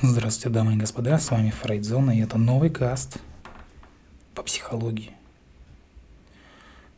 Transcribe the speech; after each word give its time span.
Здравствуйте, 0.00 0.50
дамы 0.50 0.74
и 0.74 0.76
господа, 0.76 1.18
с 1.18 1.28
вами 1.32 1.50
Фрейдзона, 1.50 2.16
и 2.16 2.20
это 2.20 2.38
новый 2.38 2.70
каст 2.70 3.18
по 4.32 4.44
психологии. 4.44 5.10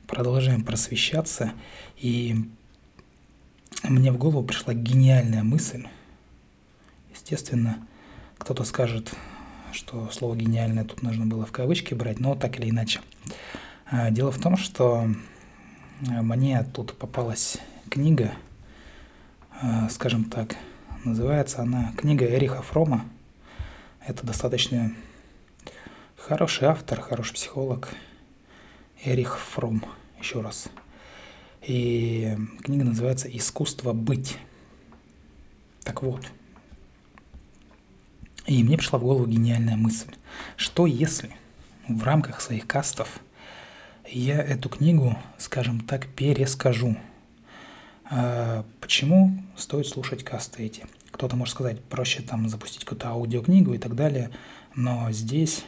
Продолжаем 0.07 0.63
просвещаться, 0.63 1.55
и 1.97 2.37
мне 3.85 4.13
в 4.13 4.19
голову 4.19 4.45
пришла 4.45 4.75
гениальная 4.75 5.43
мысль. 5.43 5.87
Естественно, 7.15 7.79
кто-то 8.37 8.65
скажет, 8.65 9.15
что 9.73 10.11
слово 10.11 10.37
«гениальное» 10.37 10.85
тут 10.85 11.01
нужно 11.01 11.25
было 11.25 11.47
в 11.47 11.53
кавычки 11.53 11.95
брать, 11.95 12.21
но 12.21 12.35
так 12.35 12.59
или 12.59 12.69
иначе. 12.69 13.01
А, 13.87 14.11
дело 14.11 14.31
в 14.31 14.39
том, 14.39 14.59
что 14.59 15.09
мне 16.03 16.63
тут 16.75 16.99
попалась 16.99 17.57
книга, 17.89 18.33
а, 19.59 19.89
скажем 19.89 20.25
так, 20.25 20.55
Называется 21.05 21.63
она 21.63 21.95
«Книга 21.97 22.27
Эриха 22.27 22.61
Фрома». 22.61 23.07
Это 24.07 24.27
достаточно 24.27 24.93
хороший 26.15 26.69
автор, 26.69 27.01
хороший 27.01 27.33
психолог. 27.33 27.89
Эрих 29.03 29.39
Фром, 29.39 29.83
еще 30.19 30.43
раз. 30.43 30.69
И 31.63 32.37
книга 32.63 32.85
называется 32.85 33.35
«Искусство 33.35 33.95
быть». 33.95 34.37
Так 35.85 36.03
вот. 36.03 36.31
И 38.45 38.63
мне 38.63 38.77
пришла 38.77 38.99
в 38.99 39.03
голову 39.03 39.25
гениальная 39.25 39.77
мысль. 39.77 40.13
Что 40.57 40.85
если 40.85 41.31
в 41.89 42.03
рамках 42.03 42.43
своих 42.43 42.67
кастов 42.67 43.21
я 44.07 44.39
эту 44.43 44.69
книгу, 44.69 45.17
скажем 45.39 45.81
так, 45.81 46.09
перескажу– 46.09 46.95
почему 48.81 49.39
стоит 49.57 49.87
слушать 49.87 50.25
касты 50.25 50.65
эти? 50.65 50.85
Кто-то 51.13 51.37
может 51.37 51.55
сказать, 51.55 51.83
проще 51.85 52.23
там 52.23 52.49
запустить 52.49 52.85
какую-то 52.85 53.09
аудиокнигу 53.09 53.75
и 53.75 53.79
так 53.79 53.95
далее, 53.95 54.31
но 54.75 55.11
здесь 55.13 55.65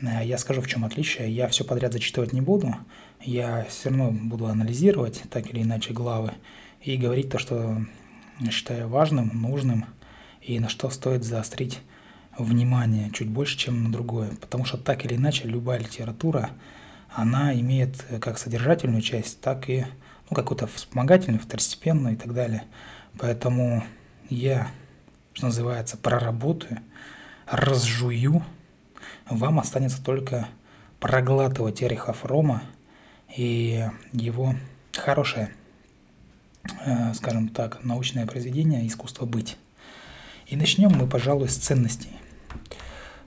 э, 0.00 0.24
я 0.24 0.38
скажу, 0.38 0.60
в 0.60 0.66
чем 0.66 0.84
отличие. 0.84 1.30
Я 1.30 1.48
все 1.48 1.64
подряд 1.64 1.92
зачитывать 1.92 2.32
не 2.32 2.40
буду, 2.40 2.74
я 3.20 3.64
все 3.68 3.88
равно 3.88 4.10
буду 4.10 4.46
анализировать 4.46 5.22
так 5.30 5.50
или 5.50 5.62
иначе 5.62 5.92
главы 5.92 6.32
и 6.82 6.96
говорить 6.96 7.30
то, 7.30 7.38
что 7.38 7.84
считаю 8.50 8.88
важным, 8.88 9.30
нужным 9.32 9.86
и 10.40 10.58
на 10.58 10.68
что 10.68 10.90
стоит 10.90 11.24
заострить 11.24 11.80
внимание 12.36 13.10
чуть 13.12 13.28
больше, 13.28 13.56
чем 13.56 13.84
на 13.84 13.92
другое. 13.92 14.30
Потому 14.40 14.64
что 14.64 14.78
так 14.78 15.04
или 15.04 15.14
иначе 15.14 15.46
любая 15.46 15.78
литература, 15.78 16.50
она 17.14 17.54
имеет 17.54 18.04
как 18.20 18.38
содержательную 18.38 19.02
часть, 19.02 19.40
так 19.40 19.68
и 19.68 19.84
ну, 20.32 20.34
какую-то 20.34 20.66
вспомогательную, 20.66 21.42
второстепенную 21.42 22.14
и 22.14 22.16
так 22.16 22.32
далее. 22.32 22.64
Поэтому 23.18 23.84
я, 24.30 24.70
что 25.34 25.46
называется, 25.46 25.98
проработаю, 25.98 26.78
разжую, 27.46 28.42
вам 29.28 29.60
останется 29.60 30.02
только 30.02 30.48
проглатывать 31.00 31.82
Эрихов 31.82 32.24
Рома 32.24 32.62
и 33.36 33.86
его 34.12 34.54
хорошее, 34.94 35.52
э, 36.86 37.12
скажем 37.12 37.48
так, 37.48 37.84
научное 37.84 38.26
произведение 38.26 38.86
«Искусство 38.86 39.26
быть». 39.26 39.58
И 40.46 40.56
начнем 40.56 40.92
мы, 40.92 41.06
пожалуй, 41.06 41.50
с 41.50 41.56
ценностей. 41.56 42.16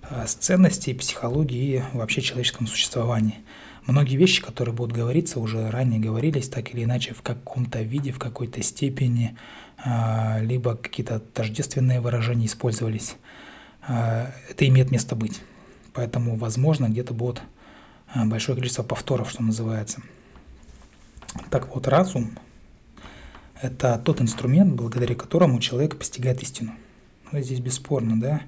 Э, 0.09 0.25
с 0.25 0.33
ценностей 0.33 0.95
психологии 0.95 1.77
и 1.77 1.83
вообще 1.95 2.21
человеческом 2.21 2.65
существовании– 2.65 3.37
Многие 3.87 4.15
вещи, 4.15 4.41
которые 4.41 4.73
будут 4.73 4.95
говориться, 4.95 5.39
уже 5.39 5.69
ранее 5.69 5.99
говорились, 5.99 6.49
так 6.49 6.73
или 6.73 6.83
иначе, 6.83 7.13
в 7.13 7.21
каком-то 7.21 7.83
виде, 7.83 8.11
в 8.11 8.17
какой-то 8.17 8.63
степени, 8.63 9.37
а, 9.77 10.39
либо 10.41 10.75
какие-то 10.75 11.19
тождественные 11.19 12.01
выражения 12.01 12.47
использовались. 12.47 13.15
А, 13.87 14.31
это 14.49 14.67
имеет 14.67 14.89
место 14.89 15.15
быть. 15.15 15.41
Поэтому, 15.93 16.35
возможно, 16.35 16.87
где-то 16.87 17.13
будет 17.13 17.43
а, 18.11 18.25
большое 18.25 18.57
количество 18.57 18.81
повторов, 18.81 19.29
что 19.29 19.43
называется. 19.43 20.01
Так 21.51 21.73
вот, 21.75 21.87
разум– 21.87 22.39
это 23.61 24.01
тот 24.03 24.19
инструмент, 24.19 24.73
благодаря 24.73 25.13
которому 25.13 25.59
человек 25.59 25.97
постигает 25.97 26.41
истину. 26.41 26.73
Ну, 27.31 27.39
здесь 27.39 27.59
бесспорно, 27.59 28.19
да? 28.19 28.41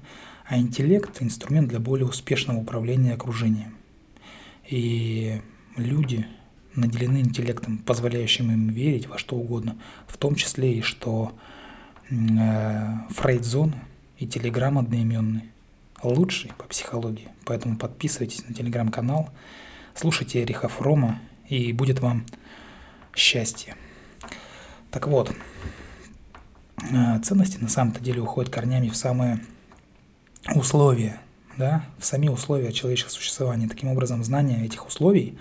А 0.46 0.58
интеллект– 0.58 1.16
инструмент 1.22 1.68
для 1.68 1.78
более 1.78 2.06
успешного 2.06 2.58
управления 2.58 3.14
окружением. 3.14 3.77
И 4.68 5.40
люди 5.76 6.26
наделены 6.74 7.18
интеллектом, 7.18 7.78
позволяющим 7.78 8.52
им 8.52 8.68
верить 8.68 9.08
во 9.08 9.18
что 9.18 9.36
угодно, 9.36 9.78
в 10.06 10.16
том 10.16 10.34
числе 10.34 10.74
и 10.74 10.82
что 10.82 11.32
э, 12.10 12.14
Фрейдзон 13.10 13.74
и 14.18 14.26
Телеграм 14.26 14.78
одноименный 14.78 15.50
лучший 16.02 16.52
по 16.56 16.64
психологии. 16.64 17.28
Поэтому 17.44 17.76
подписывайтесь 17.76 18.46
на 18.46 18.54
телеграм-канал, 18.54 19.30
слушайте 19.94 20.42
Эриха 20.42 20.68
Фрома, 20.68 21.18
и 21.48 21.72
будет 21.72 22.00
вам 22.00 22.26
счастье. 23.16 23.74
Так 24.90 25.08
вот, 25.08 25.34
э, 26.82 27.20
ценности 27.20 27.58
на 27.58 27.68
самом-то 27.68 28.00
деле 28.00 28.20
уходят 28.20 28.52
корнями 28.52 28.90
в 28.90 28.96
самые 28.96 29.40
условия 30.54 31.20
да, 31.58 31.84
в 31.98 32.04
сами 32.04 32.28
условия 32.28 32.72
человеческого 32.72 33.12
существования. 33.12 33.68
Таким 33.68 33.88
образом, 33.88 34.22
знание 34.22 34.64
этих 34.64 34.86
условий, 34.86 35.36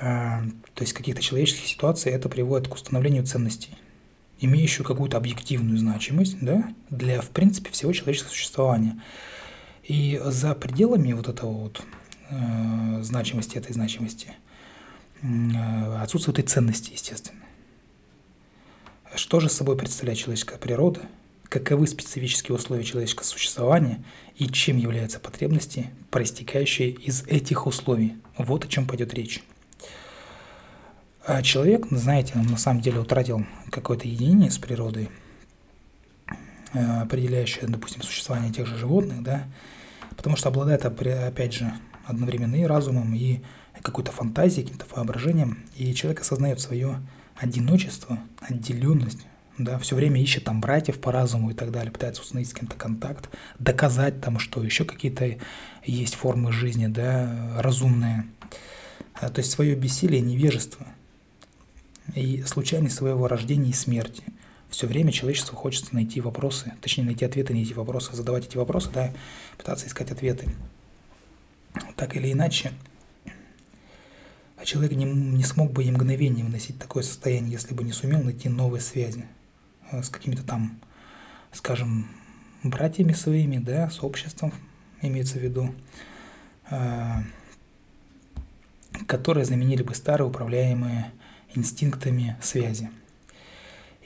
э, 0.00 0.40
то 0.74 0.82
есть 0.82 0.92
каких-то 0.92 1.20
человеческих 1.20 1.66
ситуаций, 1.66 2.12
это 2.12 2.28
приводит 2.28 2.68
к 2.68 2.74
установлению 2.74 3.26
ценностей, 3.26 3.76
имеющую 4.38 4.86
какую-то 4.86 5.16
объективную 5.16 5.78
значимость 5.78 6.38
да, 6.40 6.72
для, 6.88 7.20
в 7.20 7.28
принципе, 7.30 7.70
всего 7.70 7.92
человеческого 7.92 8.30
существования. 8.30 9.02
И 9.82 10.20
за 10.24 10.54
пределами 10.54 11.12
вот 11.12 11.28
этого 11.28 11.50
вот 11.50 11.82
э, 12.30 13.02
значимости, 13.02 13.58
этой 13.58 13.72
значимости, 13.72 14.28
э, 15.22 15.96
отсутствует 16.00 16.38
и 16.38 16.42
ценности, 16.42 16.92
естественно. 16.92 17.40
Что 19.16 19.40
же 19.40 19.48
собой 19.48 19.76
представляет 19.76 20.20
человеческая 20.20 20.58
природа– 20.58 21.00
каковы 21.50 21.88
специфические 21.88 22.54
условия 22.54 22.84
человеческого 22.84 23.24
существования 23.24 24.02
и 24.36 24.46
чем 24.46 24.78
являются 24.78 25.18
потребности, 25.18 25.90
проистекающие 26.10 26.90
из 26.90 27.24
этих 27.24 27.66
условий. 27.66 28.14
Вот 28.38 28.64
о 28.64 28.68
чем 28.68 28.86
пойдет 28.86 29.12
речь. 29.12 29.42
А 31.26 31.42
человек, 31.42 31.86
знаете, 31.90 32.34
он 32.36 32.46
на 32.46 32.56
самом 32.56 32.80
деле 32.80 33.00
утратил 33.00 33.44
какое-то 33.70 34.08
единение 34.08 34.50
с 34.50 34.58
природой, 34.58 35.10
э, 36.72 37.00
определяющее, 37.02 37.66
допустим, 37.66 38.02
существование 38.02 38.52
тех 38.52 38.66
же 38.66 38.78
животных, 38.78 39.22
да, 39.22 39.44
потому 40.16 40.36
что 40.36 40.48
обладает, 40.48 40.84
опять 40.84 41.52
же, 41.52 41.72
одновременно 42.06 42.54
и 42.54 42.64
разумом, 42.64 43.12
и 43.14 43.40
какой-то 43.82 44.12
фантазией, 44.12 44.64
каким-то 44.64 44.86
воображением, 44.94 45.64
и 45.76 45.92
человек 45.94 46.20
осознает 46.20 46.60
свое 46.60 47.00
одиночество, 47.36 48.18
отделенность, 48.40 49.26
да, 49.64 49.78
все 49.78 49.96
время 49.96 50.20
ищет 50.20 50.44
там 50.44 50.60
братьев 50.60 51.00
по 51.00 51.12
разуму 51.12 51.50
и 51.50 51.54
так 51.54 51.70
далее, 51.70 51.92
пытается 51.92 52.22
установить 52.22 52.50
с 52.50 52.54
кем-то 52.54 52.76
контакт, 52.76 53.30
доказать 53.58 54.20
там, 54.20 54.38
что 54.38 54.62
еще 54.62 54.84
какие-то 54.84 55.36
есть 55.84 56.14
формы 56.14 56.52
жизни, 56.52 56.86
да, 56.86 57.54
разумные. 57.58 58.26
А, 59.14 59.28
то 59.28 59.40
есть 59.40 59.50
свое 59.50 59.74
бессилие, 59.74 60.20
невежество 60.20 60.86
и 62.14 62.42
случайность 62.42 62.96
своего 62.96 63.28
рождения 63.28 63.70
и 63.70 63.74
смерти. 63.74 64.22
Все 64.68 64.86
время 64.86 65.12
человечеству 65.12 65.56
хочется 65.56 65.94
найти 65.94 66.20
вопросы, 66.20 66.72
точнее 66.80 67.04
найти 67.04 67.24
ответы 67.24 67.52
на 67.52 67.58
эти 67.58 67.72
вопросы, 67.72 68.14
задавать 68.14 68.46
эти 68.46 68.56
вопросы, 68.56 68.90
да, 68.92 69.12
пытаться 69.58 69.86
искать 69.86 70.10
ответы. 70.10 70.48
Так 71.96 72.16
или 72.16 72.32
иначе, 72.32 72.72
человек 74.64 74.92
не, 74.92 75.04
не 75.04 75.44
смог 75.44 75.72
бы 75.72 75.84
и 75.84 75.90
мгновение 75.90 76.44
выносить 76.44 76.78
такое 76.78 77.02
состояние, 77.02 77.52
если 77.52 77.74
бы 77.74 77.84
не 77.84 77.92
сумел 77.92 78.22
найти 78.22 78.48
новые 78.48 78.80
связи. 78.80 79.24
Э, 79.90 80.02
с 80.02 80.08
какими-то 80.08 80.42
там, 80.42 80.78
скажем, 81.52 82.08
братьями 82.62 83.12
своими, 83.12 83.58
да, 83.58 83.90
с 83.90 84.02
обществом, 84.02 84.52
имеется 85.02 85.38
в 85.38 85.42
виду, 85.42 85.74
э, 86.70 87.22
которые 89.06 89.44
заменили 89.44 89.82
бы 89.82 89.94
старые 89.94 90.28
управляемые 90.28 91.12
инстинктами 91.54 92.36
связи. 92.40 92.90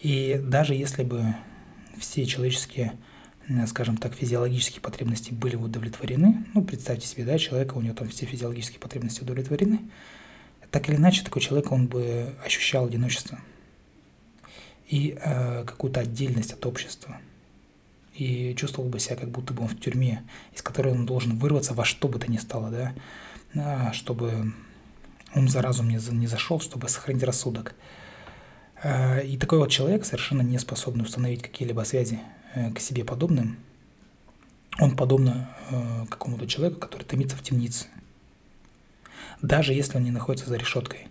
И 0.00 0.40
даже 0.42 0.74
если 0.74 1.02
бы 1.02 1.34
все 1.98 2.26
человеческие, 2.26 2.92
скажем 3.66 3.96
так, 3.96 4.14
физиологические 4.14 4.80
потребности 4.80 5.32
были 5.32 5.56
удовлетворены, 5.56 6.44
ну, 6.54 6.62
представьте 6.62 7.06
себе, 7.06 7.24
да, 7.24 7.38
человека, 7.38 7.74
у 7.74 7.80
него 7.80 7.94
там 7.94 8.08
все 8.08 8.26
физиологические 8.26 8.80
потребности 8.80 9.22
удовлетворены, 9.22 9.80
так 10.70 10.88
или 10.88 10.96
иначе 10.96 11.22
такой 11.22 11.42
человек, 11.42 11.70
он 11.72 11.86
бы 11.86 12.34
ощущал 12.44 12.86
одиночество– 12.86 13.38
и 14.88 15.16
э, 15.18 15.64
какую-то 15.64 16.00
отдельность 16.00 16.52
от 16.52 16.64
общества. 16.66 17.18
И 18.14 18.54
чувствовал 18.54 18.88
бы 18.88 19.00
себя, 19.00 19.16
как 19.16 19.30
будто 19.30 19.52
бы 19.52 19.62
он 19.62 19.68
в 19.68 19.80
тюрьме, 19.80 20.22
из 20.54 20.62
которой 20.62 20.92
он 20.92 21.04
должен 21.04 21.36
вырваться 21.36 21.74
во 21.74 21.84
что 21.84 22.08
бы 22.08 22.18
то 22.18 22.30
ни 22.30 22.36
стало, 22.36 22.70
да, 22.70 22.94
а, 23.56 23.92
чтобы 23.92 24.52
ум 25.34 25.48
за 25.48 25.62
разум 25.62 25.88
не, 25.88 25.98
не 26.12 26.26
зашел, 26.26 26.60
чтобы 26.60 26.88
сохранить 26.88 27.24
рассудок. 27.24 27.74
Э, 28.82 29.24
и 29.24 29.36
такой 29.36 29.58
вот 29.58 29.70
человек, 29.70 30.04
совершенно 30.04 30.42
не 30.42 30.58
способный 30.58 31.04
установить 31.04 31.42
какие-либо 31.42 31.82
связи 31.82 32.20
э, 32.54 32.70
к 32.72 32.78
себе 32.78 33.04
подобным, 33.04 33.58
он 34.78 34.96
подобно 34.96 35.50
э, 35.70 36.06
какому-то 36.08 36.46
человеку, 36.46 36.80
который 36.80 37.04
томится 37.04 37.36
в 37.36 37.42
темнице. 37.42 37.86
Даже 39.42 39.72
если 39.72 39.96
он 39.96 40.04
не 40.04 40.10
находится 40.10 40.48
за 40.48 40.56
решеткой. 40.56 41.08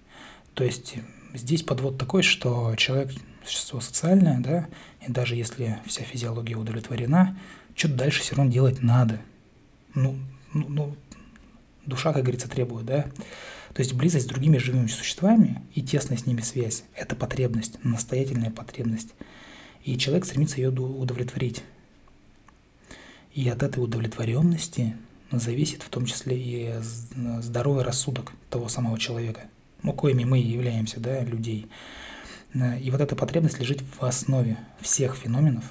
То 0.54 0.64
есть 0.64 0.96
здесь 1.34 1.64
подвод 1.64 1.98
такой, 1.98 2.24
что 2.24 2.76
человек 2.76 3.12
существо 3.46 3.80
социальное, 3.80 4.40
да, 4.40 4.68
и 5.06 5.12
даже 5.12 5.36
если 5.36 5.80
вся 5.86 6.04
физиология 6.04 6.56
удовлетворена, 6.56 7.38
что-то 7.76 7.96
дальше 7.96 8.22
все 8.22 8.36
равно 8.36 8.52
делать 8.52 8.82
надо. 8.82 9.20
Ну, 9.96 10.18
ну, 10.54 10.68
ну, 10.70 10.96
душа, 11.86 12.14
как 12.14 12.24
говорится, 12.24 12.50
требует, 12.50 12.86
да. 12.86 13.04
То 13.74 13.80
есть 13.80 13.94
близость 13.94 14.26
с 14.26 14.30
другими 14.30 14.58
живыми 14.58 14.88
существами 14.88 15.62
и 15.74 15.82
тесная 15.82 16.18
с 16.18 16.26
ними 16.26 16.42
связь– 16.42 16.84
это 16.96 17.16
потребность, 17.16 17.84
настоятельная 17.84 18.52
потребность. 18.52 19.14
И 19.84 19.98
человек 19.98 20.26
стремится 20.26 20.58
ее 20.58 20.70
удовлетворить. 20.70 21.64
И 23.34 23.50
от 23.50 23.64
этой 23.64 23.84
удовлетворенности 23.84 24.96
зависит 25.32 25.82
в 25.82 25.90
том 25.90 26.06
числе 26.06 26.38
и 26.38 26.74
здоровый 27.42 27.84
рассудок 27.84 28.32
того 28.52 28.70
самого 28.70 29.00
человека, 29.00 29.42
ну, 29.82 29.92
коими 29.92 30.24
мы 30.24 30.38
являемся, 30.38 31.00
да, 31.00 31.24
людей. 31.24 31.68
И 32.54 32.92
вот 32.92 33.02
эта 33.02 33.16
потребность 33.16 33.60
лежит 33.60 33.82
в 33.82 34.04
основе 34.04 34.58
всех 34.80 35.16
феноменов, 35.16 35.66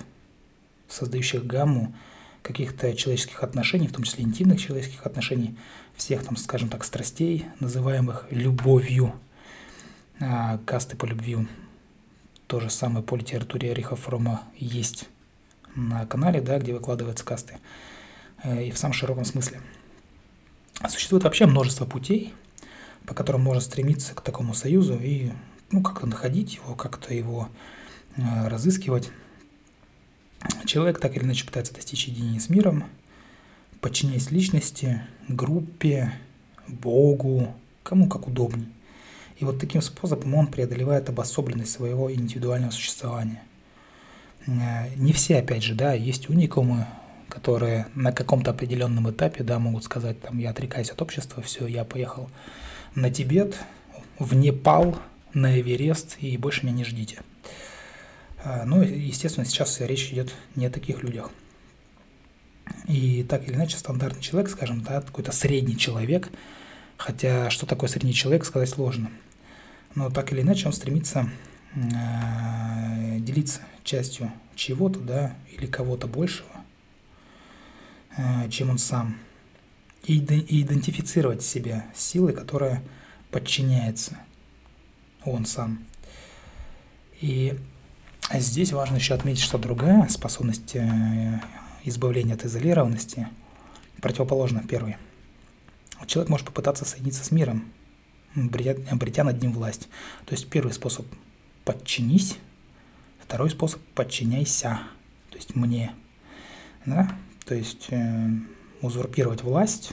создающих 0.88 1.46
гамму 1.46 1.94
каких-то 2.42 2.94
человеческих 2.94 3.44
отношений, 3.44 3.86
в 3.86 3.92
том 3.92 4.02
числе 4.02 4.24
интимных 4.24 4.60
человеческих 4.60 5.06
отношений, 5.06 5.56
всех 5.94 6.24
там, 6.24 6.36
скажем 6.36 6.68
так, 6.68 6.82
страстей, 6.84 7.46
называемых 7.60 8.26
любовью, 8.30 9.14
а, 10.20 10.58
касты 10.66 10.96
по 10.96 11.04
любви. 11.04 11.38
То 12.48 12.58
же 12.58 12.68
самое 12.68 13.04
по 13.04 13.16
литературе 13.16 13.72
Эриха 13.72 13.94
Фрома 13.94 14.42
есть 14.56 15.08
на 15.74 16.04
канале, 16.06 16.40
да, 16.40 16.58
где 16.58 16.74
выкладываются 16.74 17.24
касты, 17.24 17.58
э, 18.42 18.64
и 18.64 18.70
в 18.72 18.78
самом 18.78 18.92
широком 18.92 19.24
смысле. 19.24 19.60
Существует 20.88 21.24
вообще 21.24 21.46
множество 21.46 21.86
путей, 21.86 22.34
по 23.06 23.14
которым 23.14 23.42
можно 23.42 23.60
стремиться 23.60 24.14
к 24.14 24.20
такому 24.20 24.52
союзу 24.52 24.98
и 25.00 25.30
ну, 25.72 25.82
как-то 25.82 26.06
находить 26.06 26.54
его, 26.54 26.74
как-то 26.74 27.12
его 27.12 27.48
э, 28.16 28.48
разыскивать. 28.48 29.10
Человек 30.66 31.00
так 31.00 31.16
или 31.16 31.24
иначе 31.24 31.46
пытается 31.46 31.74
достичь 31.74 32.06
единения 32.06 32.40
с 32.40 32.48
миром, 32.48 32.84
подчиняясь 33.80 34.30
личности, 34.30 35.02
группе, 35.28 36.12
Богу, 36.68 37.54
кому 37.82 38.08
как 38.08 38.28
удобней. 38.28 38.68
И 39.38 39.44
вот 39.44 39.58
таким 39.58 39.82
способом 39.82 40.34
он 40.34 40.46
преодолевает 40.46 41.08
обособленность 41.08 41.72
своего 41.72 42.12
индивидуального 42.12 42.70
существования. 42.70 43.42
Э, 44.46 44.94
не 44.96 45.12
все, 45.12 45.38
опять 45.38 45.62
же, 45.62 45.74
да, 45.74 45.94
есть 45.94 46.28
уникумы, 46.28 46.86
которые 47.28 47.86
на 47.94 48.12
каком-то 48.12 48.50
определенном 48.50 49.10
этапе, 49.10 49.42
да, 49.42 49.58
могут 49.58 49.84
сказать, 49.84 50.20
там, 50.20 50.38
я 50.38 50.50
отрекаюсь 50.50 50.90
от 50.90 51.00
общества, 51.00 51.42
все, 51.42 51.66
я 51.66 51.84
поехал 51.84 52.28
на 52.94 53.10
Тибет, 53.10 53.56
в 54.18 54.34
Непал, 54.34 54.98
на 55.34 55.60
Эверест 55.60 56.18
и 56.20 56.36
больше 56.36 56.64
меня 56.64 56.76
не 56.76 56.84
ждите. 56.84 57.22
А, 58.44 58.64
ну, 58.64 58.82
естественно, 58.82 59.46
сейчас 59.46 59.80
речь 59.80 60.12
идет 60.12 60.34
не 60.56 60.66
о 60.66 60.70
таких 60.70 61.02
людях. 61.02 61.30
И 62.86 63.24
так 63.24 63.46
или 63.46 63.54
иначе, 63.54 63.76
стандартный 63.76 64.22
человек, 64.22 64.50
скажем, 64.50 64.82
да, 64.82 65.00
какой-то 65.00 65.32
средний 65.32 65.76
человек, 65.76 66.30
хотя 66.96 67.50
что 67.50 67.66
такое 67.66 67.88
средний 67.88 68.14
человек, 68.14 68.44
сказать 68.44 68.68
сложно. 68.68 69.10
Но 69.94 70.10
так 70.10 70.32
или 70.32 70.40
иначе 70.40 70.66
он 70.66 70.72
стремится 70.72 71.28
э, 71.74 73.18
делиться 73.18 73.60
частью 73.84 74.32
чего-то, 74.54 75.00
да, 75.00 75.36
или 75.52 75.66
кого-то 75.66 76.06
большего, 76.06 76.50
э, 78.16 78.48
чем 78.50 78.70
он 78.70 78.78
сам. 78.78 79.16
И 80.04 80.18
идентифицировать 80.18 81.42
себя 81.42 81.86
с 81.94 82.02
силой, 82.02 82.32
которая 82.32 82.82
подчиняется– 83.30 84.18
он 85.24 85.46
сам. 85.46 85.84
И 87.20 87.58
здесь 88.32 88.72
важно 88.72 88.96
еще 88.96 89.14
отметить, 89.14 89.42
что 89.42 89.58
другая 89.58 90.08
способность 90.08 90.74
э, 90.74 91.40
избавления 91.84 92.34
от 92.34 92.44
изолированности 92.44 93.28
противоположна 94.00 94.62
первой. 94.62 94.96
Человек 96.06 96.30
может 96.30 96.46
попытаться 96.46 96.84
соединиться 96.84 97.24
с 97.24 97.30
миром, 97.30 97.72
обретя 98.34 99.24
над 99.24 99.40
ним 99.40 99.52
власть. 99.52 99.88
То 100.26 100.32
есть 100.32 100.48
первый 100.48 100.72
способ– 100.72 101.06
подчинись, 101.64 102.38
второй 103.20 103.50
способ– 103.50 103.80
подчиняйся, 103.94 104.80
то 105.30 105.36
есть 105.36 105.54
мне. 105.54 105.92
Да? 106.86 107.16
То 107.44 107.54
есть 107.54 107.86
э, 107.90 108.28
узурпировать 108.80 109.42
власть, 109.42 109.92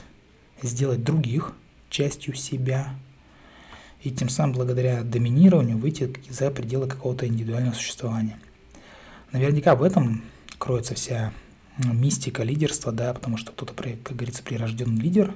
сделать 0.62 1.04
других 1.04 1.54
частью 1.90 2.34
себя– 2.34 2.94
и 4.02 4.10
тем 4.10 4.28
самым 4.28 4.54
благодаря 4.54 5.02
доминированию 5.02 5.78
выйти 5.78 6.12
за 6.28 6.50
пределы 6.50 6.86
какого-то 6.86 7.26
индивидуального 7.26 7.74
существования. 7.74 8.38
Наверняка 9.32 9.74
в 9.74 9.82
этом 9.82 10.22
кроется 10.58 10.94
вся 10.94 11.32
мистика 11.78 12.42
лидерства, 12.42 12.92
да, 12.92 13.14
потому 13.14 13.36
что 13.36 13.52
кто-то, 13.52 13.74
как 13.74 14.16
говорится, 14.16 14.42
прирожденный 14.42 15.00
лидер, 15.00 15.34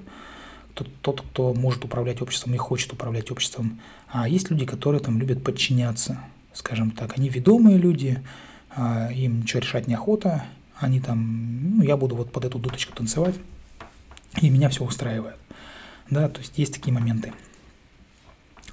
тот, 0.74 0.88
тот, 1.02 1.20
кто 1.20 1.54
может 1.54 1.84
управлять 1.84 2.20
обществом 2.20 2.54
и 2.54 2.58
хочет 2.58 2.92
управлять 2.92 3.30
обществом. 3.30 3.80
А 4.08 4.28
есть 4.28 4.50
люди, 4.50 4.66
которые 4.66 5.00
там 5.00 5.18
любят 5.18 5.42
подчиняться, 5.42 6.18
скажем 6.52 6.90
так. 6.90 7.16
Они 7.16 7.28
ведомые 7.28 7.78
люди, 7.78 8.22
а, 8.70 9.10
им 9.12 9.40
ничего 9.40 9.60
решать 9.60 9.86
неохота, 9.86 10.44
они 10.78 11.00
там, 11.00 11.76
ну, 11.78 11.84
я 11.84 11.96
буду 11.96 12.16
вот 12.16 12.32
под 12.32 12.44
эту 12.44 12.58
дудочку 12.58 12.94
танцевать, 12.94 13.36
и 14.40 14.50
меня 14.50 14.68
все 14.68 14.84
устраивает. 14.84 15.36
Да, 16.10 16.28
то 16.28 16.40
есть 16.40 16.58
есть 16.58 16.74
такие 16.74 16.92
моменты. 16.92 17.32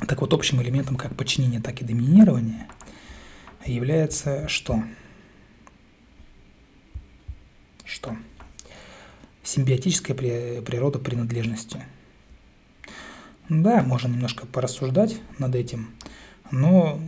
Так 0.07 0.21
вот, 0.21 0.33
общим 0.33 0.61
элементом 0.61 0.95
как 0.95 1.15
подчинения, 1.15 1.59
так 1.59 1.81
и 1.81 1.85
доминирования 1.85 2.67
является 3.65 4.47
что? 4.47 4.83
Что? 7.85 8.15
Симбиотическая 9.43 10.15
природа 10.15 10.99
принадлежности. 10.99 11.83
Да, 13.49 13.83
можно 13.83 14.07
немножко 14.07 14.45
порассуждать 14.47 15.19
над 15.37 15.55
этим, 15.55 15.93
но 16.51 16.99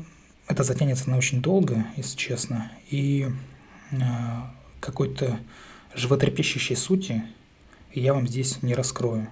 это 0.48 0.64
затянется 0.64 1.10
на 1.10 1.18
очень 1.18 1.42
долго, 1.42 1.86
если 1.96 2.18
честно, 2.18 2.72
и 2.90 3.30
э, 3.92 3.96
какой-то 4.82 5.40
животрепещущей 5.96 6.76
сути 6.76 7.24
я 7.94 8.14
вам 8.14 8.28
здесь 8.28 8.62
не 8.62 8.76
раскрою. 8.76 9.30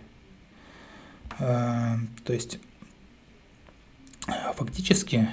Э, 1.39 1.97
то 2.23 2.31
есть 2.31 2.59
фактически 4.55 5.27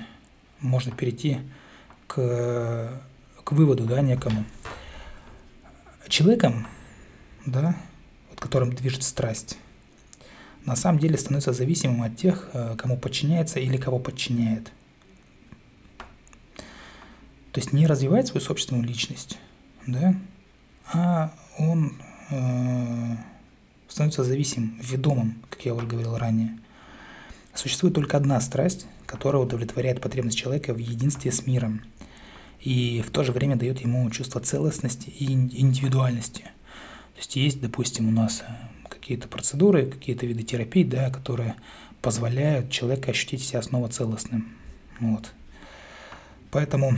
можно 0.60 0.94
перейти 0.94 1.38
к, 2.06 3.00
к 3.44 3.52
выводу, 3.52 3.84
да, 3.84 4.00
некому. 4.00 4.44
Человеком, 6.08 6.66
да, 7.44 7.76
вот 8.30 8.40
которым 8.40 8.72
движет 8.72 9.02
страсть, 9.02 9.58
на 10.64 10.74
самом 10.74 10.98
деле 10.98 11.18
становится 11.18 11.52
зависимым 11.52 12.02
от 12.02 12.16
тех, 12.16 12.48
э, 12.52 12.76
кому 12.76 12.96
подчиняется 12.96 13.60
или 13.60 13.76
кого 13.76 13.98
подчиняет. 13.98 14.72
То 17.52 17.60
есть 17.60 17.72
не 17.72 17.86
развивает 17.86 18.26
свою 18.26 18.40
собственную 18.40 18.86
личность, 18.86 19.38
да, 19.86 20.14
а 20.92 21.34
он 21.58 22.00
э, 22.30 23.16
становится 23.88 24.24
зависимым, 24.24 24.78
ведомым, 24.82 25.42
как 25.50 25.64
я 25.66 25.74
уже 25.74 25.86
говорил 25.86 26.16
ранее– 26.16 26.58
Существует 27.54 27.94
только 27.94 28.16
одна 28.16 28.40
страсть, 28.40 28.86
которая 29.06 29.42
удовлетворяет 29.42 30.00
потребность 30.00 30.38
человека 30.38 30.74
в 30.74 30.78
единстве 30.78 31.32
с 31.32 31.46
миром 31.46 31.82
и 32.60 33.02
в 33.06 33.10
то 33.10 33.24
же 33.24 33.32
время 33.32 33.56
дает 33.56 33.80
ему 33.80 34.08
чувство 34.10 34.40
целостности 34.40 35.10
и 35.10 35.32
индивидуальности. 35.32 36.42
То 37.14 37.18
есть 37.18 37.36
есть, 37.36 37.60
допустим, 37.60 38.08
у 38.08 38.10
нас 38.10 38.42
э, 38.46 38.52
какие-то 38.88 39.28
процедуры, 39.28 39.86
какие-то 39.86 40.26
виды 40.26 40.42
терапии, 40.42 40.84
да, 40.84 41.10
которые 41.10 41.56
позволяют 42.02 42.70
человеку 42.70 43.10
ощутить 43.10 43.42
себя 43.42 43.62
снова 43.62 43.88
целостным. 43.88 44.56
Вот. 45.00 45.32
Поэтому 46.50 46.96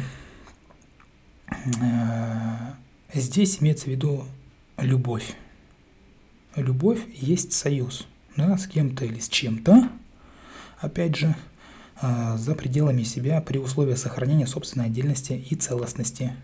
э, 1.50 2.72
здесь 3.14 3.60
имеется 3.60 3.86
в 3.86 3.88
виду 3.88 4.24
любовь. 4.76 5.34
Любовь 6.56 7.00
есть 7.14 7.52
союз 7.52 8.06
да, 8.36 8.58
с 8.58 8.66
кем-то 8.66 9.04
или 9.04 9.18
с 9.18 9.28
чем-то, 9.28 9.88
опять 10.80 11.16
же, 11.16 11.34
а, 12.00 12.36
за 12.38 12.54
пределами 12.54 13.02
себя 13.02 13.40
при 13.40 13.58
условии 13.58 13.94
сохранения 13.94 14.46
собственной 14.46 14.86
отдельности 14.86 15.32
и 15.32 15.54
целостности. 15.54 16.34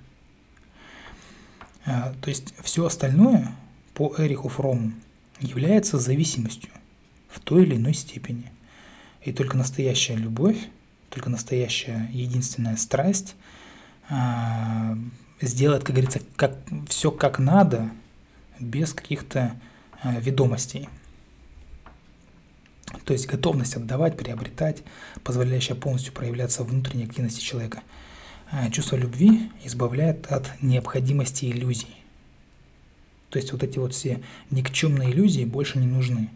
А, 1.86 2.14
то 2.20 2.28
есть 2.28 2.54
все 2.62 2.84
остальное 2.84 3.52
по 3.94 4.14
Эриху 4.18 4.48
Фрому 4.48 4.92
является 5.40 5.98
зависимостью 5.98 6.70
в 7.28 7.40
той 7.40 7.62
или 7.62 7.76
иной 7.76 7.94
степени. 7.94 8.52
И 9.22 9.32
только 9.32 9.56
настоящая 9.56 10.16
любовь, 10.16 10.58
только 11.08 11.30
настоящая 11.30 12.08
единственная 12.12 12.76
страсть 12.76 13.34
а, 14.10 14.96
сделает, 15.40 15.84
как 15.84 15.96
говорится, 15.96 16.20
как, 16.36 16.58
все 16.88 17.10
как 17.10 17.38
надо, 17.38 17.90
без 18.60 18.92
каких-то 18.92 19.54
ведомостей. 20.02 20.88
То 23.04 23.12
есть 23.12 23.26
готовность 23.26 23.76
отдавать, 23.76 24.16
приобретать, 24.16 24.82
позволяющая 25.22 25.74
полностью 25.74 26.12
проявляться 26.12 26.62
внутренней 26.62 27.04
активности 27.04 27.40
человека. 27.40 27.82
А 28.50 28.70
чувство 28.70 28.96
любви 28.96 29.50
избавляет 29.64 30.26
от 30.30 30.50
необходимости 30.62 31.46
иллюзий. 31.46 31.96
То 33.30 33.38
есть 33.38 33.52
вот 33.52 33.62
эти 33.62 33.78
вот 33.78 33.92
все 33.92 34.22
никчемные 34.50 35.10
иллюзии 35.10 35.44
больше 35.44 35.78
не 35.78 35.86
нужны. 35.86 36.30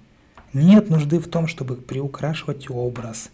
Нет 0.52 0.90
нужды 0.90 1.20
в 1.20 1.28
том, 1.28 1.46
чтобы 1.46 1.76
приукрашивать 1.76 2.68
образ. 2.68 3.30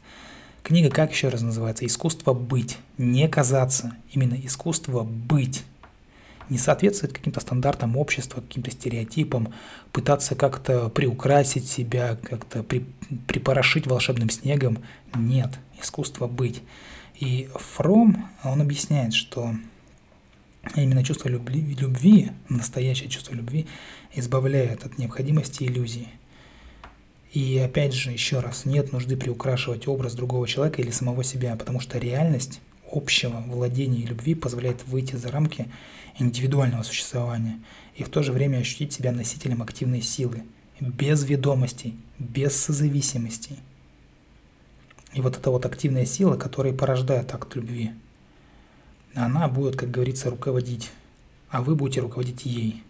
Книга 0.63 0.91
как 0.91 1.13
еще 1.13 1.29
раз 1.29 1.41
называется? 1.43 1.87
«Искусство 1.87 2.35
быть». 2.35 2.77
Не 2.99 3.29
казаться. 3.29 3.97
Именно 4.13 4.35
искусство 4.45 5.05
быть 5.05 5.65
не 6.49 6.59
соответствовать 6.59 7.15
каким-то 7.15 7.41
стандартам 7.41 7.97
общества, 7.97 8.41
каким-то 8.41 8.71
стереотипам, 8.71 9.53
пытаться 9.93 10.35
как-то 10.35 10.89
приукрасить 10.89 11.69
себя, 11.69 12.17
как-то 12.17 12.63
при, 12.63 12.85
припорошить 13.27 13.87
волшебным 13.87 14.31
снегом. 14.31 14.79
Нет, 15.15 15.59
искусство 15.83 16.27
быть. 16.27 16.63
И 17.19 17.49
Фром, 17.55 18.29
он 18.45 18.61
объясняет, 18.61 19.15
что 19.15 19.55
именно 20.75 21.03
чувство 21.05 21.29
любви, 21.29 21.75
любви, 21.79 22.33
настоящее 22.49 23.09
чувство 23.09 23.35
любви, 23.35 23.67
избавляет 24.15 24.85
от 24.85 24.99
необходимости 24.99 25.65
иллюзий. 25.65 26.09
И 27.33 27.59
опять 27.59 27.93
же, 27.93 28.13
еще 28.13 28.41
раз, 28.41 28.65
нет 28.65 28.93
нужды 28.93 29.17
приукрашивать 29.17 29.89
образ 29.89 30.15
другого 30.15 30.49
человека 30.49 30.81
или 30.81 30.91
самого 30.91 31.23
себя, 31.23 31.55
потому 31.57 31.81
что 31.81 31.99
реальность 31.99 32.61
общего 32.91 33.43
владения 33.47 34.01
и 34.01 34.07
любви 34.07 34.35
позволяет 34.35 34.87
выйти 34.87 35.17
за 35.17 35.31
рамки 35.31 35.69
индивидуального 36.19 36.83
существования 36.83 37.61
и 37.95 38.03
в 38.03 38.09
то 38.09 38.23
же 38.23 38.33
время 38.33 38.59
ощутить 38.59 38.93
себя 38.93 39.13
носителем 39.13 39.63
активной 39.63 40.03
силы, 40.03 40.45
без 40.81 41.25
ведомостей, 41.25 41.97
без 42.19 42.57
созависимостей. 42.57 43.59
И 45.13 45.21
вот 45.21 45.37
эта 45.37 45.51
вот 45.51 45.65
активная 45.65 46.05
сила, 46.05 46.37
которая 46.37 46.75
порождает 46.75 47.33
акт 47.35 47.55
любви, 47.57 47.93
она 49.15 49.49
будет, 49.49 49.77
как 49.77 49.91
говорится, 49.91 50.29
руководить, 50.29 50.91
а 51.49 51.63
вы 51.63 51.75
будете 51.75 52.01
руководить 52.01 52.45
ей. 52.45 52.83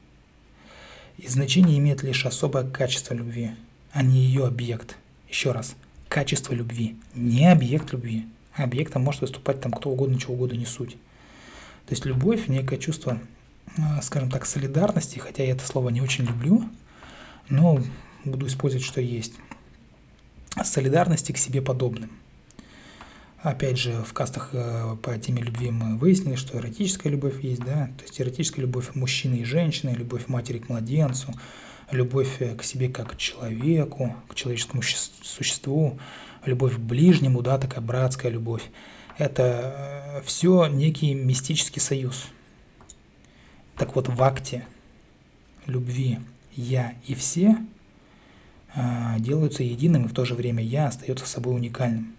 И 1.18 1.28
значение 1.28 1.78
имеет 1.78 2.02
лишь 2.02 2.26
особое 2.26 2.68
качество 2.68 3.14
любви, 3.14 3.52
а 3.92 4.02
не 4.02 4.18
ее 4.18 4.46
объект. 4.46 4.96
Еще 5.28 5.52
раз, 5.52 5.76
качество 6.08 6.52
любви, 6.52 6.96
не 7.14 7.50
объект 7.50 7.92
любви. 7.92 8.26
Объектом 8.56 9.02
может 9.02 9.20
выступать 9.20 9.60
там 9.60 9.72
кто 9.72 9.90
угодно, 9.90 10.18
чего 10.18 10.34
угодно, 10.34 10.56
не 10.56 10.66
суть. 10.66 10.92
То 11.86 11.92
есть 11.92 12.04
любовь, 12.04 12.48
некое 12.48 12.78
чувство, 12.78 13.20
а, 13.78 14.00
скажем 14.02 14.30
так, 14.30 14.46
солидарности, 14.46 15.18
хотя 15.18 15.44
я 15.44 15.52
это 15.52 15.64
слово 15.66 15.90
не 15.90 16.00
очень 16.00 16.24
люблю, 16.24 16.68
но 17.48 17.80
буду 18.24 18.46
использовать, 18.46 18.84
что 18.84 19.00
есть. 19.00 19.34
Солидарности 20.64 21.32
к 21.32 21.38
себе 21.38 21.60
подобным. 21.60 22.10
Опять 23.42 23.78
же, 23.78 24.02
в 24.02 24.12
кастах 24.12 24.50
э, 24.52 24.96
по 25.02 25.16
теме 25.18 25.42
любви 25.42 25.70
мы 25.70 25.98
выяснили, 25.98 26.34
что 26.34 26.58
эротическая 26.58 27.12
любовь 27.12 27.44
есть, 27.44 27.60
да, 27.60 27.90
то 27.96 28.02
есть 28.02 28.20
эротическая 28.20 28.62
любовь 28.62 28.94
мужчины 28.94 29.36
и 29.36 29.44
женщины, 29.44 29.90
любовь 29.90 30.26
матери 30.26 30.58
к 30.58 30.68
младенцу, 30.68 31.32
любовь 31.92 32.40
э, 32.40 32.56
к 32.56 32.64
себе 32.64 32.88
как 32.88 33.12
к 33.12 33.16
человеку, 33.16 34.16
к 34.28 34.34
человеческому 34.34 34.82
существу, 34.82 35.98
любовь 36.46 36.76
к 36.76 36.78
ближнему, 36.78 37.42
да, 37.42 37.58
такая 37.58 37.80
братская 37.80 38.30
любовь. 38.30 38.62
Это 39.18 40.18
э, 40.18 40.22
все 40.24 40.66
некий 40.66 41.14
мистический 41.14 41.80
союз. 41.80 42.26
Так 43.76 43.94
вот, 43.94 44.08
в 44.08 44.22
акте 44.22 44.66
любви 45.66 46.18
«я» 46.54 46.94
и 47.06 47.14
«все» 47.14 47.56
э, 48.74 49.16
делаются 49.18 49.62
единым, 49.62 50.04
и 50.04 50.08
в 50.08 50.14
то 50.14 50.24
же 50.24 50.34
время 50.34 50.62
«я» 50.62 50.86
остается 50.86 51.26
собой 51.26 51.54
уникальным, 51.54 52.14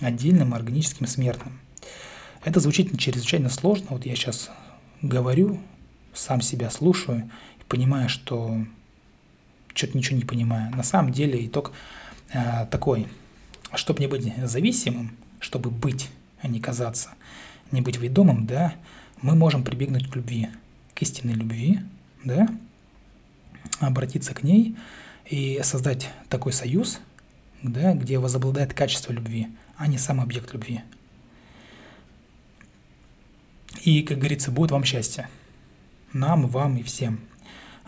отдельным 0.00 0.54
органическим 0.54 1.06
смертным. 1.06 1.58
Это 2.44 2.60
звучит 2.60 2.96
чрезвычайно 2.98 3.48
сложно. 3.48 3.88
Вот 3.90 4.06
я 4.06 4.14
сейчас 4.14 4.50
говорю, 5.02 5.60
сам 6.12 6.40
себя 6.40 6.70
слушаю 6.70 7.30
и 7.60 7.64
понимаю, 7.64 8.08
что 8.08 8.64
что-то 9.74 9.96
ничего 9.96 10.16
не 10.16 10.24
понимаю. 10.24 10.74
На 10.74 10.82
самом 10.82 11.12
деле 11.12 11.44
итог 11.46 11.72
такой. 12.70 13.06
Чтобы 13.74 14.00
не 14.00 14.06
быть 14.06 14.32
зависимым, 14.44 15.16
чтобы 15.40 15.70
быть, 15.70 16.10
а 16.40 16.48
не 16.48 16.60
казаться, 16.60 17.10
не 17.70 17.80
быть 17.80 17.98
ведомым, 17.98 18.46
да, 18.46 18.74
мы 19.20 19.34
можем 19.34 19.62
прибегнуть 19.62 20.10
к 20.10 20.16
любви, 20.16 20.48
к 20.94 21.02
истинной 21.02 21.34
любви, 21.34 21.80
да, 22.24 22.48
обратиться 23.80 24.34
к 24.34 24.42
ней 24.42 24.76
и 25.26 25.60
создать 25.62 26.08
такой 26.28 26.52
союз, 26.52 27.00
да, 27.62 27.92
где 27.94 28.18
возобладает 28.18 28.72
качество 28.72 29.12
любви, 29.12 29.48
а 29.76 29.86
не 29.86 29.98
сам 29.98 30.20
объект 30.20 30.52
любви. 30.52 30.80
И, 33.82 34.02
как 34.02 34.18
говорится, 34.18 34.50
будет 34.50 34.70
вам 34.70 34.84
счастье. 34.84 35.28
Нам, 36.12 36.46
вам 36.46 36.76
и 36.78 36.82
всем. 36.82 37.20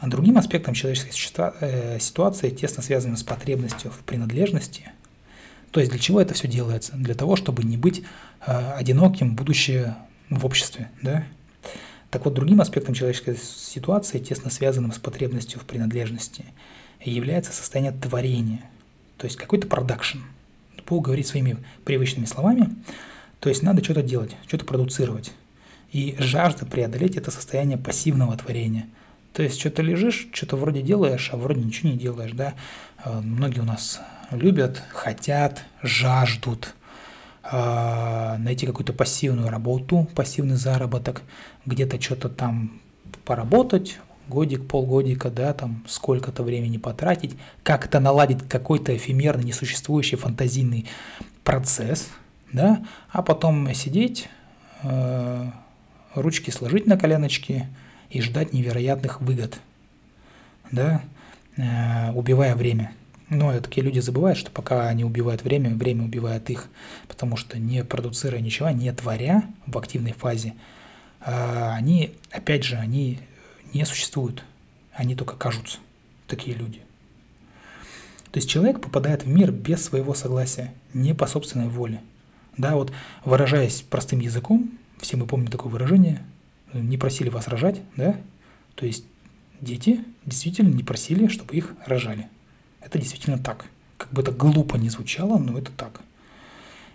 А 0.00 0.08
другим 0.08 0.36
аспектом 0.38 0.74
человеческой 0.74 1.12
э, 1.60 1.98
ситуации, 2.00 2.50
тесно 2.50 2.82
связанным 2.82 3.16
с 3.16 3.22
потребностью 3.22 3.90
в 3.90 3.98
принадлежности– 4.00 4.90
то 5.70 5.80
есть 5.80 5.92
для 5.92 6.00
чего 6.00 6.20
это 6.20 6.34
все 6.34 6.48
делается? 6.48 6.92
Для 6.96 7.14
того, 7.14 7.36
чтобы 7.36 7.62
не 7.62 7.76
быть 7.76 8.02
э, 8.46 8.72
одиноким 8.72 9.36
будущее 9.36 9.96
в 10.28 10.44
обществе, 10.44 10.90
да? 11.02 11.24
Так 12.10 12.24
вот, 12.24 12.34
другим 12.34 12.60
аспектом 12.60 12.92
человеческой 12.92 13.36
ситуации, 13.36 14.18
тесно 14.18 14.50
связанным 14.50 14.92
с 14.92 14.98
потребностью 14.98 15.60
в 15.60 15.64
принадлежности, 15.64 16.44
является 17.00 17.52
состояние 17.52 17.92
творения, 17.92 18.62
то 19.16 19.26
есть 19.26 19.36
какой-то 19.36 19.68
продакшн. 19.68 20.18
Бог 20.88 21.04
говорит 21.04 21.28
своими 21.28 21.56
привычными 21.84 22.24
словами, 22.24 22.68
то 23.38 23.48
есть 23.48 23.62
надо 23.62 23.84
что-то 23.84 24.02
делать, 24.02 24.34
что-то 24.48 24.64
продуцировать. 24.64 25.30
И 25.92 26.16
жажда 26.18 26.66
преодолеть 26.66 27.16
это 27.16 27.30
состояние 27.30 27.78
пассивного 27.78 28.36
творения. 28.36 28.88
То 29.32 29.42
есть 29.42 29.60
что-то 29.60 29.82
лежишь, 29.82 30.28
что-то 30.32 30.56
вроде 30.56 30.82
делаешь, 30.82 31.30
а 31.32 31.36
вроде 31.36 31.62
ничего 31.62 31.90
не 31.90 31.96
делаешь, 31.96 32.32
да. 32.32 32.54
Э, 33.04 33.20
многие 33.20 33.60
у 33.60 33.64
нас 33.64 34.00
любят, 34.30 34.82
хотят, 34.90 35.64
жаждут 35.82 36.74
э, 37.44 38.36
найти 38.38 38.66
какую-то 38.66 38.92
пассивную 38.92 39.48
работу, 39.48 40.08
пассивный 40.14 40.56
заработок, 40.56 41.22
где-то 41.64 42.00
что-то 42.00 42.28
там 42.28 42.80
поработать, 43.24 43.98
годик, 44.28 44.66
полгодика, 44.66 45.30
да, 45.30 45.52
там 45.52 45.84
сколько-то 45.86 46.42
времени 46.42 46.78
потратить, 46.78 47.36
как-то 47.62 48.00
наладить 48.00 48.48
какой-то 48.48 48.96
эфемерный, 48.96 49.44
несуществующий 49.44 50.16
фантазийный 50.16 50.86
процесс, 51.44 52.08
да, 52.52 52.84
а 53.10 53.22
потом 53.22 53.72
сидеть, 53.74 54.28
э, 54.82 55.50
ручки 56.14 56.50
сложить 56.50 56.86
на 56.86 56.96
коленочки 56.96 57.68
и 58.10 58.20
ждать 58.20 58.52
невероятных 58.52 59.20
выгод, 59.20 59.60
да, 60.70 61.02
э, 61.56 62.12
убивая 62.12 62.54
время. 62.54 62.92
Но 63.28 63.58
такие 63.60 63.84
люди 63.84 64.00
забывают, 64.00 64.36
что 64.36 64.50
пока 64.50 64.88
они 64.88 65.04
убивают 65.04 65.42
время, 65.42 65.70
время 65.70 66.04
убивает 66.04 66.50
их, 66.50 66.68
потому 67.06 67.36
что 67.36 67.58
не 67.58 67.84
продуцируя 67.84 68.40
ничего, 68.40 68.70
не 68.70 68.92
творя 68.92 69.44
в 69.66 69.78
активной 69.78 70.12
фазе, 70.12 70.54
а, 71.20 71.74
они, 71.76 72.12
опять 72.32 72.64
же, 72.64 72.76
они 72.76 73.20
не 73.72 73.84
существуют, 73.84 74.42
они 74.92 75.14
только 75.14 75.36
кажутся, 75.36 75.78
такие 76.26 76.56
люди. 76.56 76.80
То 78.32 78.38
есть 78.38 78.48
человек 78.48 78.80
попадает 78.80 79.24
в 79.24 79.28
мир 79.28 79.52
без 79.52 79.84
своего 79.84 80.14
согласия, 80.14 80.72
не 80.92 81.14
по 81.14 81.28
собственной 81.28 81.68
воле. 81.68 82.00
Да, 82.56 82.74
вот 82.74 82.92
выражаясь 83.24 83.82
простым 83.82 84.18
языком, 84.18 84.72
все 84.98 85.16
мы 85.16 85.26
помним 85.26 85.48
такое 85.48 85.70
выражение, 85.70 86.24
не 86.72 86.96
просили 86.96 87.28
вас 87.28 87.48
рожать, 87.48 87.80
да, 87.96 88.16
то 88.74 88.86
есть 88.86 89.04
дети 89.60 90.04
действительно 90.24 90.72
не 90.72 90.82
просили, 90.82 91.26
чтобы 91.28 91.54
их 91.54 91.74
рожали. 91.86 92.28
Это 92.80 92.98
действительно 92.98 93.38
так. 93.38 93.66
Как 93.96 94.10
бы 94.12 94.22
это 94.22 94.32
глупо 94.32 94.76
не 94.76 94.88
звучало, 94.88 95.38
но 95.38 95.58
это 95.58 95.70
так. 95.72 96.00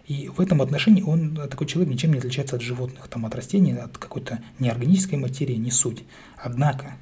И 0.07 0.29
в 0.29 0.39
этом 0.39 0.61
отношении 0.61 1.01
он, 1.01 1.35
такой 1.49 1.67
человек, 1.67 1.91
ничем 1.91 2.11
не 2.11 2.19
отличается 2.19 2.55
от 2.55 2.61
животных, 2.61 3.07
там, 3.07 3.25
от 3.25 3.33
растений, 3.35 3.73
от 3.73 3.97
какой-то 3.97 4.39
неорганической 4.59 5.17
материи, 5.17 5.55
не 5.55 5.71
суть. 5.71 6.03
Однако, 6.37 6.93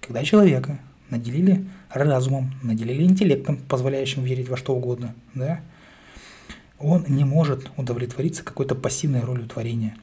когда 0.00 0.24
человека 0.24 0.80
наделили 1.08 1.68
разумом, 1.90 2.54
наделили 2.62 3.04
интеллектом, 3.04 3.58
позволяющим 3.68 4.24
верить 4.24 4.48
во 4.48 4.56
что 4.56 4.74
угодно, 4.74 5.14
да, 5.34 5.60
он 6.78 7.04
не 7.06 7.24
может 7.24 7.70
удовлетвориться 7.76 8.42
какой-то 8.42 8.74
пассивной 8.74 9.20
ролью 9.20 9.46
творения. 9.46 9.96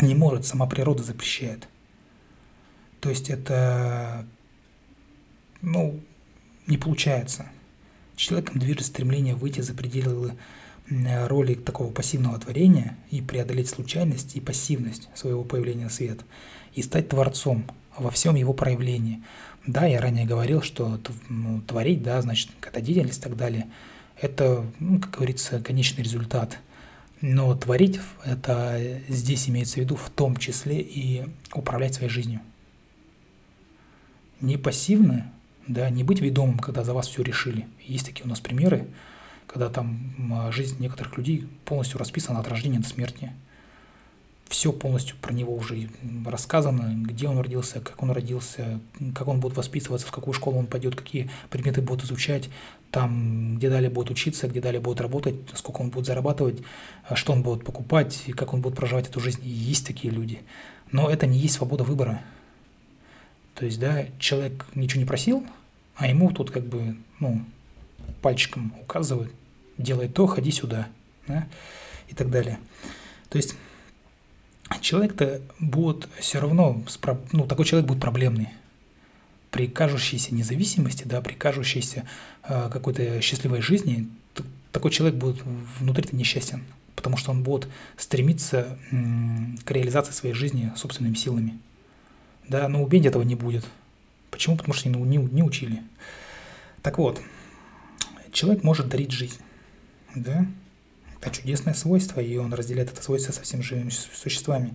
Не 0.00 0.14
может, 0.14 0.44
сама 0.44 0.66
природа 0.66 1.02
запрещает. 1.02 1.68
То 3.00 3.08
есть 3.08 3.30
это, 3.30 4.26
ну, 5.62 6.00
не 6.66 6.76
получается. 6.76 7.46
Человеком 8.16 8.58
движет 8.58 8.86
стремление 8.86 9.34
выйти 9.34 9.60
за 9.60 9.74
пределы 9.74 10.36
роли 10.88 11.54
такого 11.54 11.90
пассивного 11.90 12.38
творения 12.38 12.96
и 13.10 13.20
преодолеть 13.20 13.68
случайность 13.68 14.36
и 14.36 14.40
пассивность 14.40 15.08
своего 15.14 15.42
появления 15.44 15.84
на 15.84 15.90
свет, 15.90 16.20
и 16.74 16.82
стать 16.82 17.08
творцом, 17.08 17.66
во 17.98 18.10
всем 18.10 18.34
его 18.34 18.52
проявлении. 18.52 19.22
Да, 19.66 19.86
я 19.86 20.00
ранее 20.00 20.26
говорил, 20.26 20.62
что 20.62 21.00
ну, 21.28 21.60
творить, 21.62 22.02
да, 22.02 22.20
значит, 22.22 22.50
какая-то 22.60 22.84
деятельность 22.84 23.18
и 23.18 23.22
так 23.22 23.36
далее, 23.36 23.66
это, 24.20 24.64
ну, 24.78 25.00
как 25.00 25.10
говорится, 25.10 25.60
конечный 25.60 26.04
результат. 26.04 26.58
Но 27.20 27.54
творить 27.54 27.98
это 28.24 29.00
здесь 29.08 29.48
имеется 29.48 29.76
в 29.76 29.78
виду 29.78 29.96
в 29.96 30.10
том 30.10 30.36
числе 30.36 30.80
и 30.80 31.24
управлять 31.54 31.94
своей 31.94 32.10
жизнью. 32.10 32.40
Не 34.40 34.58
пассивно, 34.58 35.32
да, 35.66 35.88
не 35.88 36.04
быть 36.04 36.20
ведомым, 36.20 36.58
когда 36.58 36.84
за 36.84 36.92
вас 36.92 37.08
все 37.08 37.22
решили. 37.22 37.66
Есть 37.80 38.06
такие 38.06 38.26
у 38.26 38.28
нас 38.28 38.40
примеры, 38.40 38.86
когда 39.46 39.70
там 39.70 40.52
жизнь 40.52 40.76
некоторых 40.78 41.16
людей 41.16 41.48
полностью 41.64 41.98
расписана 41.98 42.40
от 42.40 42.48
рождения 42.48 42.78
до 42.78 42.88
смерти– 42.88 43.32
все 44.48 44.72
полностью 44.72 45.16
про 45.20 45.32
него 45.32 45.54
уже 45.54 45.88
рассказано, 46.24 46.94
где 47.04 47.28
он 47.28 47.38
родился, 47.38 47.80
как 47.80 48.02
он 48.02 48.12
родился, 48.12 48.80
как 49.14 49.26
он 49.26 49.40
будет 49.40 49.56
воспитываться, 49.56 50.06
в 50.06 50.12
какую 50.12 50.34
школу 50.34 50.58
он 50.58 50.66
пойдет, 50.66 50.94
какие 50.94 51.30
предметы 51.50 51.82
будет 51.82 52.04
изучать, 52.04 52.48
там, 52.92 53.56
где 53.56 53.68
далее 53.68 53.90
будет 53.90 54.10
учиться, 54.10 54.46
где 54.46 54.60
далее 54.60 54.80
будет 54.80 55.00
работать, 55.00 55.34
сколько 55.54 55.80
он 55.80 55.90
будет 55.90 56.06
зарабатывать, 56.06 56.62
что 57.14 57.32
он 57.32 57.42
будет 57.42 57.64
покупать, 57.64 58.22
и 58.26 58.32
как 58.32 58.54
он 58.54 58.60
будет 58.60 58.76
проживать 58.76 59.08
эту 59.08 59.18
жизнь. 59.20 59.40
И 59.44 59.48
есть 59.48 59.86
такие 59.86 60.12
люди. 60.12 60.40
Но 60.92 61.10
это 61.10 61.26
не 61.26 61.38
есть 61.38 61.54
свобода 61.54 61.82
выбора. 61.82 62.22
То 63.54 63.64
есть, 63.64 63.80
да, 63.80 64.04
человек 64.18 64.66
ничего 64.74 65.00
не 65.00 65.06
просил, 65.06 65.44
а 65.96 66.06
ему 66.06 66.30
тут 66.30 66.50
как 66.50 66.64
бы, 66.66 66.96
ну, 67.18 67.44
пальчиком 68.22 68.72
указывают, 68.80 69.32
делай 69.76 70.08
то, 70.08 70.26
ходи 70.26 70.52
сюда, 70.52 70.88
да, 71.26 71.48
и 72.08 72.14
так 72.14 72.30
далее. 72.30 72.58
То 73.28 73.38
есть 73.38 73.56
человек-то 74.80 75.40
будет 75.58 76.08
все 76.18 76.40
равно, 76.40 76.82
ну, 77.32 77.46
такой 77.46 77.64
человек 77.64 77.88
будет 77.88 78.00
проблемный. 78.00 78.48
При 79.50 79.68
кажущейся 79.68 80.34
независимости, 80.34 81.04
да, 81.04 81.20
при 81.20 81.34
кажущейся 81.34 82.04
э, 82.42 82.68
какой-то 82.70 83.20
счастливой 83.20 83.62
жизни, 83.62 84.08
такой 84.72 84.90
человек 84.90 85.16
будет 85.16 85.42
внутри-то 85.80 86.14
несчастен, 86.14 86.64
потому 86.94 87.16
что 87.16 87.30
он 87.30 87.42
будет 87.42 87.68
стремиться 87.96 88.78
м, 88.90 89.56
к 89.64 89.70
реализации 89.70 90.12
своей 90.12 90.34
жизни 90.34 90.72
собственными 90.76 91.14
силами. 91.14 91.58
Да, 92.48 92.68
но 92.68 92.82
убить 92.82 93.06
этого 93.06 93.22
не 93.22 93.34
будет. 93.34 93.64
Почему? 94.30 94.56
Потому 94.56 94.74
что 94.74 94.88
не, 94.88 95.00
не, 95.00 95.16
не 95.16 95.42
учили. 95.42 95.82
Так 96.82 96.98
вот, 96.98 97.22
человек 98.32 98.62
может 98.62 98.88
дарить 98.88 99.12
жизнь, 99.12 99.40
да, 100.14 100.46
это 101.26 101.36
чудесное 101.36 101.74
свойство, 101.74 102.20
и 102.20 102.36
он 102.36 102.54
разделяет 102.54 102.92
это 102.92 103.02
свойство 103.02 103.32
со 103.32 103.42
всеми 103.42 103.60
живыми 103.60 103.90
существами. 103.90 104.74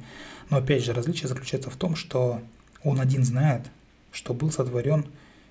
Но 0.50 0.58
опять 0.58 0.84
же, 0.84 0.94
различие 0.94 1.28
заключается 1.28 1.70
в 1.70 1.76
том, 1.78 1.96
что 1.96 2.42
он 2.84 3.00
один 3.00 3.24
знает, 3.24 3.68
что 4.12 4.34
был 4.34 4.52
сотворен 4.52 5.06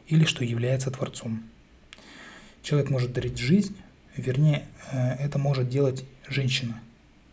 или 0.09 0.25
что 0.25 0.45
является 0.45 0.91
Творцом. 0.91 1.43
Человек 2.63 2.91
может 2.91 3.13
дарить 3.13 3.39
жизнь, 3.39 3.77
вернее, 4.17 4.67
э, 4.93 5.15
это 5.15 5.39
может 5.39 5.69
делать 5.69 6.05
женщина. 6.29 6.79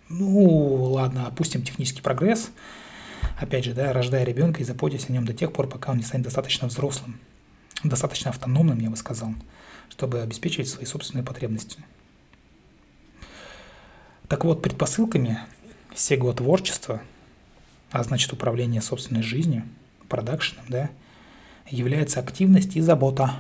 Ну, 0.07 0.83
ладно, 0.93 1.27
опустим 1.27 1.63
технический 1.63 2.01
прогресс, 2.01 2.51
опять 3.37 3.65
же, 3.65 3.73
да, 3.73 3.91
рождая 3.91 4.23
ребенка 4.23 4.61
и 4.61 4.63
заботясь 4.63 5.09
о 5.09 5.11
нем 5.11 5.25
до 5.25 5.33
тех 5.33 5.51
пор, 5.51 5.67
пока 5.67 5.91
он 5.91 5.97
не 5.97 6.03
станет 6.03 6.23
достаточно 6.23 6.69
взрослым, 6.69 7.19
достаточно 7.83 8.29
автономным, 8.31 8.79
я 8.79 8.89
бы 8.89 8.95
сказал, 8.95 9.33
чтобы 9.89 10.21
обеспечивать 10.21 10.69
свои 10.69 10.85
собственные 10.85 11.25
потребности– 11.25 11.79
так 14.27 14.43
вот, 14.43 14.61
предпосылками 14.61 15.39
всего 15.93 16.33
творчества, 16.33 17.01
а 17.91 18.03
значит 18.03 18.33
управление 18.33 18.81
собственной 18.81 19.23
жизнью, 19.23 19.63
продакшеном, 20.09 20.65
да, 20.67 20.89
является 21.69 22.19
активность 22.19 22.75
и 22.75 22.81
забота. 22.81 23.33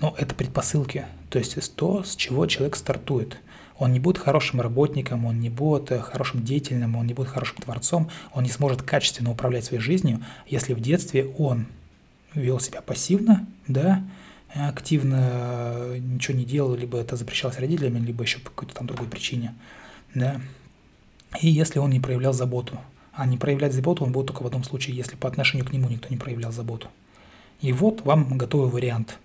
Но 0.00 0.14
это 0.18 0.34
предпосылки, 0.34 1.06
то 1.30 1.38
есть 1.38 1.76
то, 1.76 2.02
с 2.02 2.16
чего 2.16 2.46
человек 2.46 2.76
стартует. 2.76 3.38
Он 3.78 3.92
не 3.92 3.98
будет 3.98 4.18
хорошим 4.18 4.60
работником, 4.60 5.24
он 5.24 5.40
не 5.40 5.50
будет 5.50 5.90
хорошим 6.02 6.44
деятельным, 6.44 6.94
он 6.96 7.06
не 7.06 7.14
будет 7.14 7.28
хорошим 7.28 7.56
творцом, 7.58 8.10
он 8.32 8.44
не 8.44 8.50
сможет 8.50 8.82
качественно 8.82 9.30
управлять 9.30 9.64
своей 9.64 9.82
жизнью, 9.82 10.24
если 10.46 10.74
в 10.74 10.80
детстве 10.80 11.26
он 11.38 11.66
вел 12.34 12.60
себя 12.60 12.82
пассивно, 12.82 13.46
да, 13.66 14.04
активно 14.54 15.96
ничего 15.98 16.38
не 16.38 16.44
делал, 16.44 16.74
либо 16.74 16.98
это 16.98 17.16
запрещалось 17.16 17.58
родителями, 17.58 17.98
либо 17.98 18.22
еще 18.22 18.38
по 18.38 18.50
какой-то 18.50 18.74
там 18.74 18.86
другой 18.86 19.08
причине, 19.08 19.54
да, 20.14 20.40
и 21.40 21.48
если 21.48 21.80
он 21.80 21.90
не 21.90 22.00
проявлял 22.00 22.32
заботу. 22.32 22.78
А 23.12 23.26
не 23.26 23.36
проявлять 23.36 23.72
заботу 23.72 24.04
он 24.04 24.12
будет 24.12 24.26
только 24.26 24.42
в 24.42 24.46
одном 24.46 24.64
случае, 24.64 24.96
если 24.96 25.16
по 25.16 25.28
отношению 25.28 25.66
к 25.66 25.72
нему 25.72 25.88
никто 25.88 26.08
не 26.08 26.16
проявлял 26.16 26.52
заботу. 26.52 26.88
И 27.60 27.72
вот 27.72 28.02
вам 28.02 28.36
готовый 28.36 28.70
вариант 28.70 29.18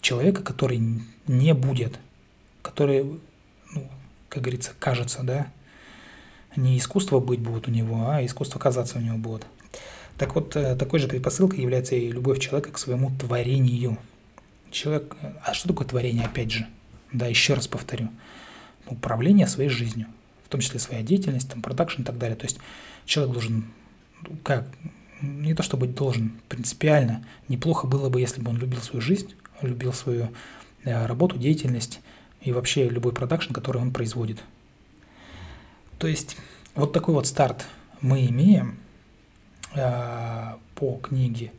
человека, 0.00 0.42
который 0.42 0.82
не 1.28 1.54
будет, 1.54 1.98
который, 2.62 3.20
ну, 3.72 3.88
как 4.28 4.42
говорится, 4.42 4.72
кажется, 4.78 5.22
да, 5.22 5.46
не 6.56 6.78
искусство 6.78 7.20
быть 7.20 7.40
будет 7.40 7.68
у 7.68 7.70
него, 7.70 8.08
а 8.08 8.24
искусство 8.24 8.58
казаться 8.58 8.98
у 8.98 9.00
него 9.00 9.18
будет. 9.18 9.46
Так 10.18 10.34
вот, 10.34 10.54
э, 10.56 10.76
такой 10.76 10.98
же 10.98 11.08
предпосылкой 11.08 11.60
является 11.60 11.94
и 11.94 12.10
любовь 12.10 12.40
человека 12.40 12.72
к 12.72 12.78
своему 12.78 13.10
творению– 13.18 13.98
Человек, 14.72 15.14
а 15.44 15.52
что 15.52 15.68
такое 15.68 15.86
творение, 15.86 16.24
опять 16.24 16.50
же? 16.50 16.66
Да, 17.12 17.26
еще 17.26 17.52
раз 17.52 17.68
повторю. 17.68 18.08
Управление 18.86 19.46
своей 19.46 19.68
жизнью, 19.68 20.06
в 20.44 20.48
том 20.48 20.62
числе 20.62 20.80
своя 20.80 21.02
деятельность, 21.02 21.50
там, 21.50 21.60
продакшн 21.60 22.00
и 22.00 22.04
так 22.04 22.16
далее. 22.16 22.36
То 22.36 22.46
есть 22.46 22.58
человек 23.04 23.34
должен, 23.34 23.66
ну, 24.22 24.36
как, 24.42 24.66
не 25.20 25.52
то 25.54 25.62
чтобы 25.62 25.86
должен, 25.86 26.40
принципиально, 26.48 27.22
неплохо 27.48 27.86
было 27.86 28.08
бы, 28.08 28.18
если 28.18 28.40
бы 28.40 28.50
он 28.50 28.56
любил 28.56 28.80
свою 28.80 29.02
жизнь, 29.02 29.34
любил 29.60 29.92
свою 29.92 30.32
э, 30.84 31.06
работу, 31.06 31.36
деятельность 31.36 32.00
и 32.40 32.50
вообще 32.50 32.88
любой 32.88 33.12
продакшн, 33.12 33.52
который 33.52 33.82
он 33.82 33.92
производит. 33.92 34.42
То 35.98 36.06
есть 36.06 36.38
вот 36.74 36.94
такой 36.94 37.12
вот 37.12 37.26
старт 37.26 37.66
мы 38.00 38.26
имеем 38.26 38.78
э, 39.74 40.54
по 40.74 40.96
книге 40.96 41.52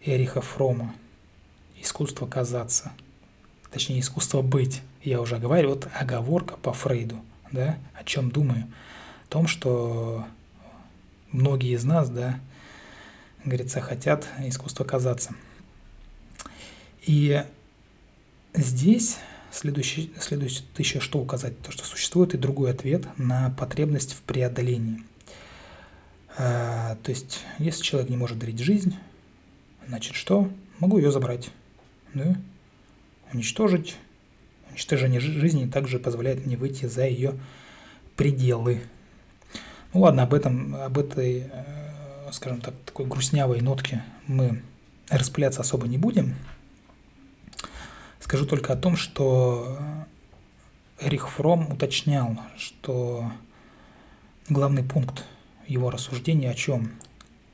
Эриха 0.00 0.40
Фрома– 0.40 0.94
искусство 1.86 2.26
казаться, 2.26 2.92
точнее 3.70 4.00
искусство 4.00 4.42
быть. 4.42 4.82
Я 5.02 5.20
уже 5.20 5.38
говорю, 5.38 5.70
вот 5.70 5.88
оговорка 5.94 6.56
по 6.56 6.72
Фрейду, 6.72 7.20
да, 7.52 7.78
о 7.94 8.04
чем 8.04 8.30
думаю. 8.30 8.66
О 9.24 9.32
том, 9.32 9.46
что 9.46 10.26
многие 11.30 11.74
из 11.74 11.84
нас, 11.84 12.10
да, 12.10 12.40
говорится, 13.44 13.80
хотят 13.80 14.26
искусство 14.40 14.84
казаться. 14.84 15.34
И 17.06 17.44
здесь 18.52 19.18
следующий, 19.52 20.12
следующий 20.18 20.64
еще 20.76 20.98
что 20.98 21.20
указать? 21.20 21.60
То, 21.62 21.70
что 21.70 21.84
существует 21.84 22.34
и 22.34 22.38
другой 22.38 22.72
ответ 22.72 23.06
на 23.16 23.50
потребность 23.50 24.12
в 24.12 24.22
преодолении. 24.22 25.04
А, 26.36 26.96
то 27.04 27.10
есть, 27.10 27.44
если 27.58 27.82
человек 27.82 28.10
не 28.10 28.16
может 28.16 28.38
дарить 28.40 28.58
жизнь, 28.58 28.96
значит 29.86 30.16
что? 30.16 30.50
Могу 30.80 30.98
ее 30.98 31.12
забрать 31.12 31.50
да, 32.16 32.36
уничтожить. 33.32 33.96
Уничтожение 34.70 35.20
жизни 35.20 35.66
также 35.66 35.98
позволяет 35.98 36.44
мне 36.46 36.56
выйти 36.56 36.86
за 36.86 37.06
ее 37.06 37.34
пределы. 38.16 38.82
Ну 39.92 40.00
ладно, 40.00 40.22
об 40.22 40.34
этом, 40.34 40.74
об 40.74 40.98
этой, 40.98 41.50
э, 41.50 42.30
скажем 42.32 42.60
так, 42.60 42.74
такой 42.84 43.06
грустнявой 43.06 43.60
нотке 43.60 44.02
мы 44.26 44.62
распыляться 45.08 45.60
особо 45.60 45.86
не 45.86 45.98
будем. 45.98 46.34
Скажу 48.20 48.44
только 48.44 48.72
о 48.72 48.76
том, 48.76 48.96
что 48.96 49.78
Эрих 51.00 51.28
Фром 51.30 51.70
уточнял, 51.72 52.38
что 52.56 53.30
главный 54.48 54.82
пункт 54.82 55.24
его 55.66 55.90
рассуждения 55.90 56.50
о 56.50 56.54
чем? 56.54 56.92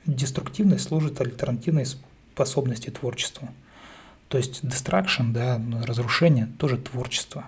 Деструктивность 0.06 0.84
служит 0.84 1.20
альтернативной 1.20 1.86
способности 1.86 2.90
творчеству– 2.90 3.48
то 4.32 4.38
есть 4.38 4.64
destruction, 4.64 5.30
да, 5.30 5.60
разрушение, 5.84 6.46
тоже 6.58 6.78
творчество. 6.78 7.44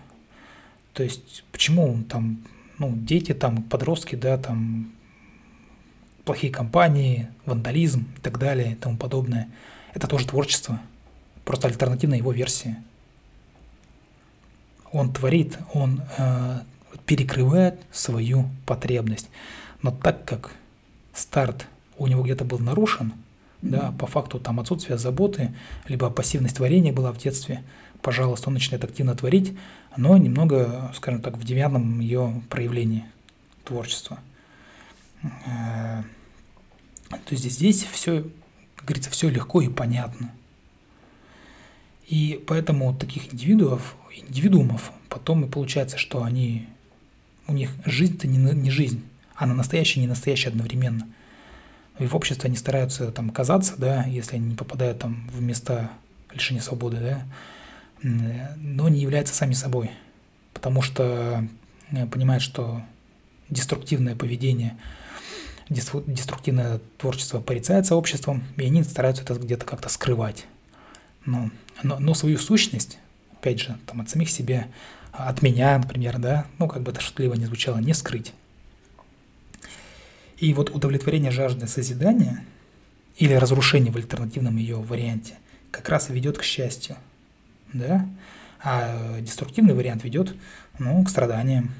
То 0.93 1.03
есть 1.03 1.43
почему 1.51 2.05
там, 2.05 2.45
ну, 2.77 2.93
дети 2.95 3.33
там, 3.33 3.63
подростки, 3.63 4.17
да, 4.17 4.37
там, 4.37 4.93
плохие 6.27 6.53
компании, 6.53 7.31
вандализм 7.47 8.07
и 8.19 8.21
так 8.21 8.39
далее 8.39 8.73
и 8.73 8.75
тому 8.75 8.99
подобное. 8.99 9.49
Это 9.95 10.07
тоже 10.07 10.27
творчество, 10.27 10.79
просто 11.47 11.69
альтернативная 11.69 12.19
его 12.19 12.33
версия. 12.33 12.77
Он 14.93 15.11
творит, 15.11 15.57
он 15.73 16.03
э, 16.19 16.61
перекрывает 17.07 17.81
свою 17.93 18.51
потребность. 18.67 19.31
Но 19.81 19.91
так 19.91 20.27
как 20.27 20.53
старт 21.15 21.67
у 21.97 22.07
него 22.09 22.23
где-то 22.23 22.45
был 22.45 22.59
нарушен– 22.59 23.15
да, 23.65 23.93
по 23.99 24.07
факту 24.07 24.39
там 24.39 24.61
отсутствие 24.61 24.99
заботы, 24.99 25.55
либо 25.89 26.11
пассивность 26.11 26.57
творения 26.57 26.93
была 26.93 27.13
в 27.13 27.19
детстве, 27.19 27.65
пожалуйста, 28.03 28.49
он 28.49 28.55
начинает 28.55 28.85
активно 28.85 29.15
творить, 29.15 29.57
но 29.97 30.17
немного, 30.19 30.93
скажем 30.95 31.23
так, 31.23 31.39
в 31.39 31.45
девятном 31.45 32.01
ее 32.01 32.43
проявлении 32.51 33.05
творчества. 33.65 34.19
Э, 35.23 36.03
То 37.09 37.33
есть 37.33 37.51
здесь 37.51 37.85
все, 37.85 38.25
как 38.77 38.87
говорится, 38.87 39.11
все 39.11 39.31
легко 39.31 39.63
и 39.63 39.69
понятно. 39.69 40.31
И 42.07 42.45
поэтому 42.47 42.95
таких 42.95 43.33
индивидуумов, 43.33 43.97
индивидуумов 44.15 44.93
потом 45.09 45.45
и 45.45 45.49
получается, 45.49 45.97
что 45.97 46.23
они, 46.23 46.69
у 47.47 47.55
них 47.55 47.71
жизнь-то 47.87 48.29
не, 48.29 48.37
не 48.37 48.71
жизнь, 48.71 49.03
она 49.37 49.55
настоящая 49.55 50.01
и 50.01 50.03
не 50.03 50.09
настоящая 50.09 50.51
одновременно. 50.51 51.09
И 51.99 52.07
в 52.07 52.15
обществе 52.17 52.49
они 52.49 52.57
стараются 52.57 53.13
там 53.13 53.31
казаться, 53.31 53.75
да, 53.77 54.05
если 54.05 54.37
они 54.37 54.49
не 54.51 54.55
попадают 54.57 54.99
там 54.99 55.29
в 55.33 55.41
места 55.41 55.91
лишения 56.33 56.61
свободы, 56.61 56.99
да, 56.99 57.25
но 58.57 58.89
не 58.89 59.01
являются 59.01 59.35
сами 59.35 59.55
собой, 59.55 59.91
потому 60.53 60.83
что 60.83 61.47
э, 61.91 62.07
понимают, 62.07 62.43
что 62.43 62.83
деструктивное 63.49 64.17
поведение, 64.17 64.77
деструктивное 65.69 66.81
творчество 66.99 67.41
порицается 67.41 67.95
обществом, 67.97 68.45
и 68.57 68.65
они 68.65 68.83
стараются 68.83 69.23
это 69.23 69.35
где-то 69.35 69.65
как-то 69.65 69.89
скрывать. 69.89 70.47
Но, 71.25 71.51
но, 71.83 71.99
но 71.99 72.15
свою 72.15 72.39
сущность, 72.39 72.99
опять 73.33 73.61
же, 73.61 73.79
там 73.87 74.01
от 74.01 74.11
самих 74.11 74.29
себя, 74.29 74.67
от 75.13 75.43
меня, 75.43 75.79
например, 75.79 76.19
да, 76.19 76.47
ну, 76.59 76.69
как 76.69 76.83
бы 76.83 76.91
это 76.91 77.01
шутливо 77.01 77.35
не 77.35 77.47
звучало, 77.47 77.79
не 77.79 77.95
скрыть. 77.95 78.35
И 80.39 80.53
вот 80.53 80.71
удовлетворение 80.71 81.31
жажды 81.31 81.67
созидания 81.67 82.45
или 83.17 83.35
разрушение 83.35 83.93
в 83.93 83.97
альтернативном 83.97 84.57
ее 84.57 84.77
варианте 84.77 85.35
как 85.71 85.89
раз 85.89 86.09
ведет 86.09 86.39
к 86.39 86.43
счастью, 86.43 86.97
да, 87.73 88.09
а 88.63 89.21
деструктивный 89.21 89.75
вариант 89.75 90.05
ведет, 90.05 90.35
ну, 90.79 91.05
к 91.05 91.11
страданиям. 91.11 91.73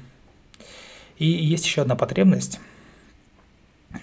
И 1.17 1.25
есть 1.25 1.65
еще 1.65 1.81
одна 1.81 1.95
потребность, 1.95 2.59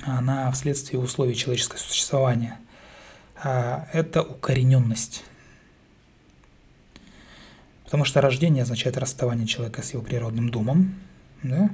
она 0.03 0.51
вследствие 0.53 1.01
условий 1.01 1.35
человеческого 1.35 1.79
существования, 1.79 2.59
а, 3.43 3.87
это 3.93 4.23
укорененность. 4.23 5.25
Потому 7.85 8.05
что 8.05 8.21
рождение 8.23 8.62
означает 8.62 8.97
расставание 8.97 9.47
человека 9.47 9.83
с 9.83 9.93
его 9.93 10.03
природным 10.03 10.49
домом, 10.49 10.95
да, 11.43 11.71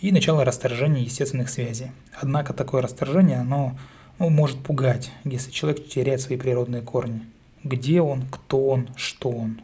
и 0.00 0.12
начало 0.12 0.44
расторжения 0.44 1.02
естественных 1.02 1.50
связей. 1.50 1.90
Однако 2.14 2.52
такое 2.54 2.82
расторжение, 2.82 3.38
оно 3.38 3.78
ну, 4.18 4.30
может 4.30 4.62
пугать, 4.62 5.10
если 5.24 5.50
человек 5.50 5.88
теряет 5.88 6.20
свои 6.20 6.38
природные 6.38 6.82
корни. 6.82 7.22
Где 7.64 8.00
он, 8.00 8.26
кто 8.30 8.68
он, 8.68 8.88
что 8.96 9.30
он. 9.30 9.60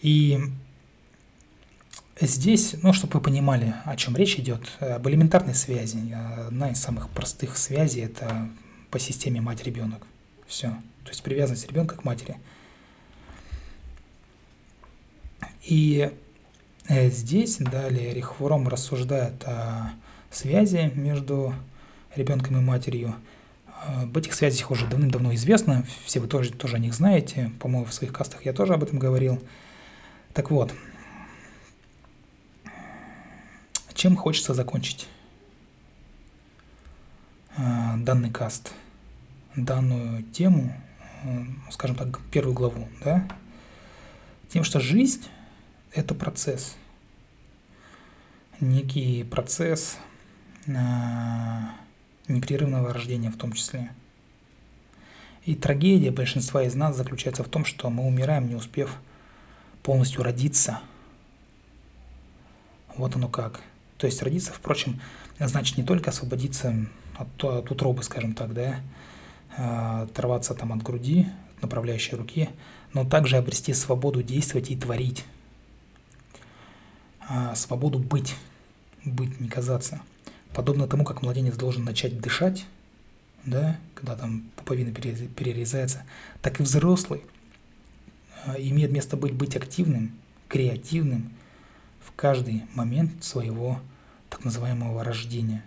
И 0.00 0.40
здесь, 2.20 2.74
ну, 2.82 2.92
чтобы 2.92 3.14
вы 3.14 3.20
понимали, 3.20 3.74
о 3.84 3.96
чем 3.96 4.16
речь 4.16 4.36
идет, 4.36 4.62
об 4.80 5.06
элементарной 5.08 5.54
связи. 5.54 5.98
Одна 6.46 6.70
из 6.70 6.80
самых 6.80 7.10
простых 7.10 7.58
связей– 7.58 8.00
это 8.02 8.48
по 8.90 8.98
системе 8.98 9.40
мать-ребенок. 9.40 10.06
Все. 10.46 10.68
То 11.04 11.10
есть 11.10 11.22
привязанность 11.22 11.68
ребенка 11.68 11.96
к 11.96 12.04
матери. 12.04 12.36
И 15.64 16.10
здесь 16.88 17.58
далее 17.58 18.12
Рихвором 18.12 18.68
рассуждает 18.68 19.44
о 19.44 19.92
связи 20.30 20.90
между 20.94 21.54
ребенком 22.14 22.58
и 22.58 22.60
матерью. 22.60 23.14
Об 23.86 24.16
этих 24.16 24.34
связях 24.34 24.70
уже 24.70 24.86
давным-давно 24.86 25.34
известно, 25.34 25.84
все 26.04 26.20
вы 26.20 26.28
тоже, 26.28 26.52
тоже 26.52 26.76
о 26.76 26.78
них 26.78 26.94
знаете, 26.94 27.50
по-моему, 27.58 27.86
в 27.86 27.94
своих 27.94 28.12
кастах 28.12 28.44
я 28.44 28.52
тоже 28.52 28.74
об 28.74 28.82
этом 28.82 28.98
говорил. 28.98 29.42
Так 30.32 30.50
вот, 30.50 30.72
чем 33.94 34.16
хочется 34.16 34.54
закончить 34.54 35.06
э, 37.56 37.62
данный 37.98 38.30
каст, 38.30 38.72
данную 39.54 40.22
тему, 40.24 40.74
э, 41.24 41.44
скажем 41.70 41.96
так, 41.96 42.20
первую 42.30 42.54
главу, 42.54 42.88
да? 43.04 43.28
Тем, 44.48 44.64
что 44.64 44.80
жизнь 44.80 45.22
это 45.94 46.14
процесс. 46.14 46.76
Некий 48.60 49.24
процесс 49.24 49.98
а, 50.68 51.74
непрерывного 52.28 52.92
рождения 52.92 53.30
в 53.30 53.36
том 53.36 53.52
числе. 53.52 53.90
И 55.44 55.54
трагедия 55.54 56.12
большинства 56.12 56.62
из 56.62 56.74
нас 56.74 56.96
заключается 56.96 57.42
в 57.42 57.48
том, 57.48 57.64
что 57.64 57.90
мы 57.90 58.04
умираем, 58.04 58.48
не 58.48 58.54
успев 58.54 58.96
полностью 59.82 60.22
родиться. 60.22 60.80
Вот 62.96 63.16
оно 63.16 63.28
как. 63.28 63.60
То 63.98 64.06
есть 64.06 64.22
родиться, 64.22 64.52
впрочем, 64.52 65.00
значит 65.38 65.76
не 65.76 65.84
только 65.84 66.10
освободиться 66.10 66.86
от, 67.16 67.44
от 67.44 67.70
утробы, 67.70 68.02
скажем 68.04 68.34
так, 68.34 68.54
да, 68.54 68.76
а, 69.56 70.02
оторваться 70.02 70.54
там 70.54 70.72
от 70.72 70.82
груди, 70.82 71.26
от 71.56 71.62
направляющей 71.62 72.16
руки, 72.16 72.48
но 72.92 73.04
также 73.04 73.36
обрести 73.36 73.74
свободу 73.74 74.22
действовать 74.22 74.70
и 74.70 74.76
творить 74.76 75.24
а, 77.34 77.54
свободу 77.54 77.98
быть, 77.98 78.36
быть, 79.06 79.40
не 79.40 79.48
казаться. 79.48 80.02
Подобно 80.52 80.86
тому, 80.86 81.02
как 81.02 81.22
младенец 81.22 81.56
должен 81.56 81.82
начать 81.82 82.20
дышать, 82.20 82.66
да, 83.46 83.78
когда 83.94 84.16
там 84.16 84.50
пуповина 84.54 84.92
перерезается, 84.92 86.04
так 86.42 86.60
и 86.60 86.62
взрослый 86.62 87.22
а, 88.44 88.56
имеет 88.58 88.92
место 88.92 89.16
быть, 89.16 89.32
быть 89.32 89.56
активным, 89.56 90.12
креативным 90.48 91.32
в 92.00 92.12
каждый 92.12 92.64
момент 92.74 93.24
своего 93.24 93.80
так 94.28 94.44
называемого 94.44 95.02
рождения. 95.02 95.64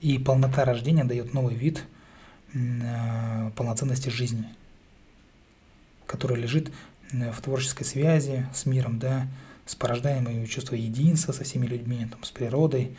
И 0.00 0.16
полнота 0.18 0.64
рождения 0.64 1.04
дает 1.04 1.34
новый 1.34 1.56
вид 1.56 1.84
а, 2.54 3.50
полноценности 3.50 4.08
жизни, 4.08 4.48
который 6.06 6.40
лежит 6.40 6.72
в 7.12 7.42
творческой 7.42 7.84
связи 7.84 8.46
с 8.54 8.64
миром, 8.64 8.98
да, 8.98 9.28
с 9.70 9.76
порождаемое 9.76 10.44
чувство 10.48 10.74
единства 10.74 11.30
со 11.30 11.44
всеми 11.44 11.66
людьми, 11.66 12.04
там, 12.10 12.24
с 12.24 12.32
природой. 12.32 12.96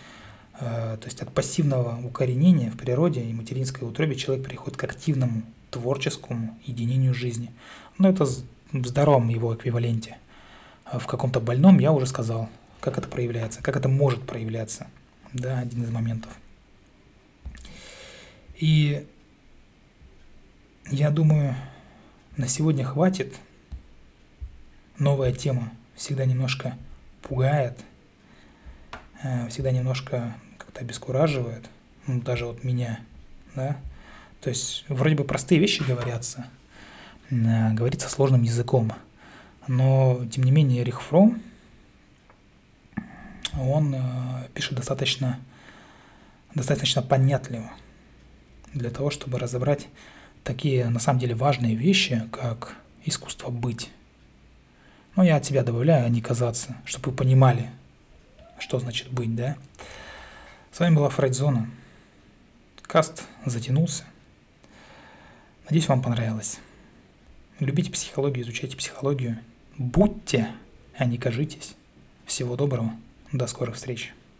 Э, 0.57 0.97
то 0.97 1.05
есть 1.05 1.21
от 1.21 1.33
пассивного 1.33 1.99
укоренения 2.01 2.71
в 2.71 2.77
природе 2.77 3.21
и 3.21 3.33
материнской 3.33 3.85
утробе 3.85 4.15
человек 4.15 4.45
переходит 4.47 4.79
к 4.79 4.83
активному 4.85 5.43
творческому 5.69 6.57
единению 6.63 7.13
жизни. 7.13 7.51
Но 7.97 8.07
это 8.07 8.23
в 8.23 8.87
здоровом 8.87 9.27
его 9.27 9.53
эквиваленте. 9.53 10.17
А 10.85 10.97
в 10.97 11.07
каком-то 11.07 11.41
больном 11.41 11.77
я 11.79 11.91
уже 11.91 12.05
сказал, 12.05 12.47
как 12.79 12.97
это 12.97 13.09
проявляется, 13.09 13.61
как 13.61 13.75
это 13.75 13.89
может 13.89 14.25
проявляться. 14.25 14.87
Да, 15.33 15.59
один 15.59 15.83
из 15.83 15.89
моментов. 15.89 16.31
И 18.55 19.05
я 20.89 21.09
думаю, 21.09 21.53
на 22.37 22.47
сегодня 22.47 22.85
хватит. 22.85 23.35
Новая 24.97 25.33
тема 25.33 25.73
всегда 26.01 26.25
немножко 26.25 26.75
пугает, 27.21 27.77
э, 29.21 29.47
всегда 29.49 29.69
немножко 29.69 30.33
как-то 30.57 30.81
обескураживает, 30.81 31.69
ну, 32.07 32.19
даже 32.21 32.47
вот 32.47 32.63
меня, 32.63 33.01
да. 33.55 33.77
То 34.41 34.49
есть 34.49 34.83
вроде 34.87 35.15
бы 35.15 35.23
простые 35.23 35.61
вещи 35.61 35.83
говорятся, 35.83 36.47
э, 37.29 37.73
говорится 37.73 38.09
сложным 38.09 38.41
языком, 38.41 38.91
но 39.67 40.25
тем 40.31 40.43
не 40.43 40.49
менее 40.49 40.81
Эрих 40.81 41.03
Фром, 41.03 41.39
он 43.59 43.93
э, 43.93 44.47
пишет 44.55 44.73
достаточно, 44.73 45.39
достаточно 46.55 47.03
понятливо 47.03 47.71
для 48.73 48.89
того, 48.89 49.11
чтобы 49.11 49.37
разобрать 49.37 49.87
такие 50.43 50.89
на 50.89 50.99
самом 50.99 51.19
деле 51.19 51.35
важные 51.35 51.75
вещи, 51.75 52.27
как 52.31 52.75
искусство 53.05 53.51
быть. 53.51 53.91
Но 55.15 55.23
я 55.23 55.35
от 55.35 55.45
себя 55.45 55.63
добавляю, 55.63 56.05
а 56.05 56.09
не 56.09 56.21
казаться, 56.21 56.77
чтобы 56.85 57.11
вы 57.11 57.17
понимали, 57.17 57.69
что 58.59 58.79
значит 58.79 59.09
быть, 59.11 59.35
да? 59.35 59.57
С 60.71 60.79
вами 60.79 60.95
была 60.95 61.09
Фрейдзона. 61.09 61.69
Каст 62.83 63.23
затянулся. 63.45 64.03
Надеюсь, 65.65 65.87
вам 65.87 66.01
понравилось. 66.01 66.59
Любите 67.59 67.91
психологию, 67.91 68.43
изучайте 68.43 68.77
психологию. 68.77 69.39
Будьте, 69.77 70.49
а 70.97 71.05
не 71.05 71.17
кажитесь. 71.17 71.75
Всего 72.25 72.55
доброго. 72.55 72.91
До 73.31 73.47
скорых 73.47 73.75
встреч. 73.75 74.13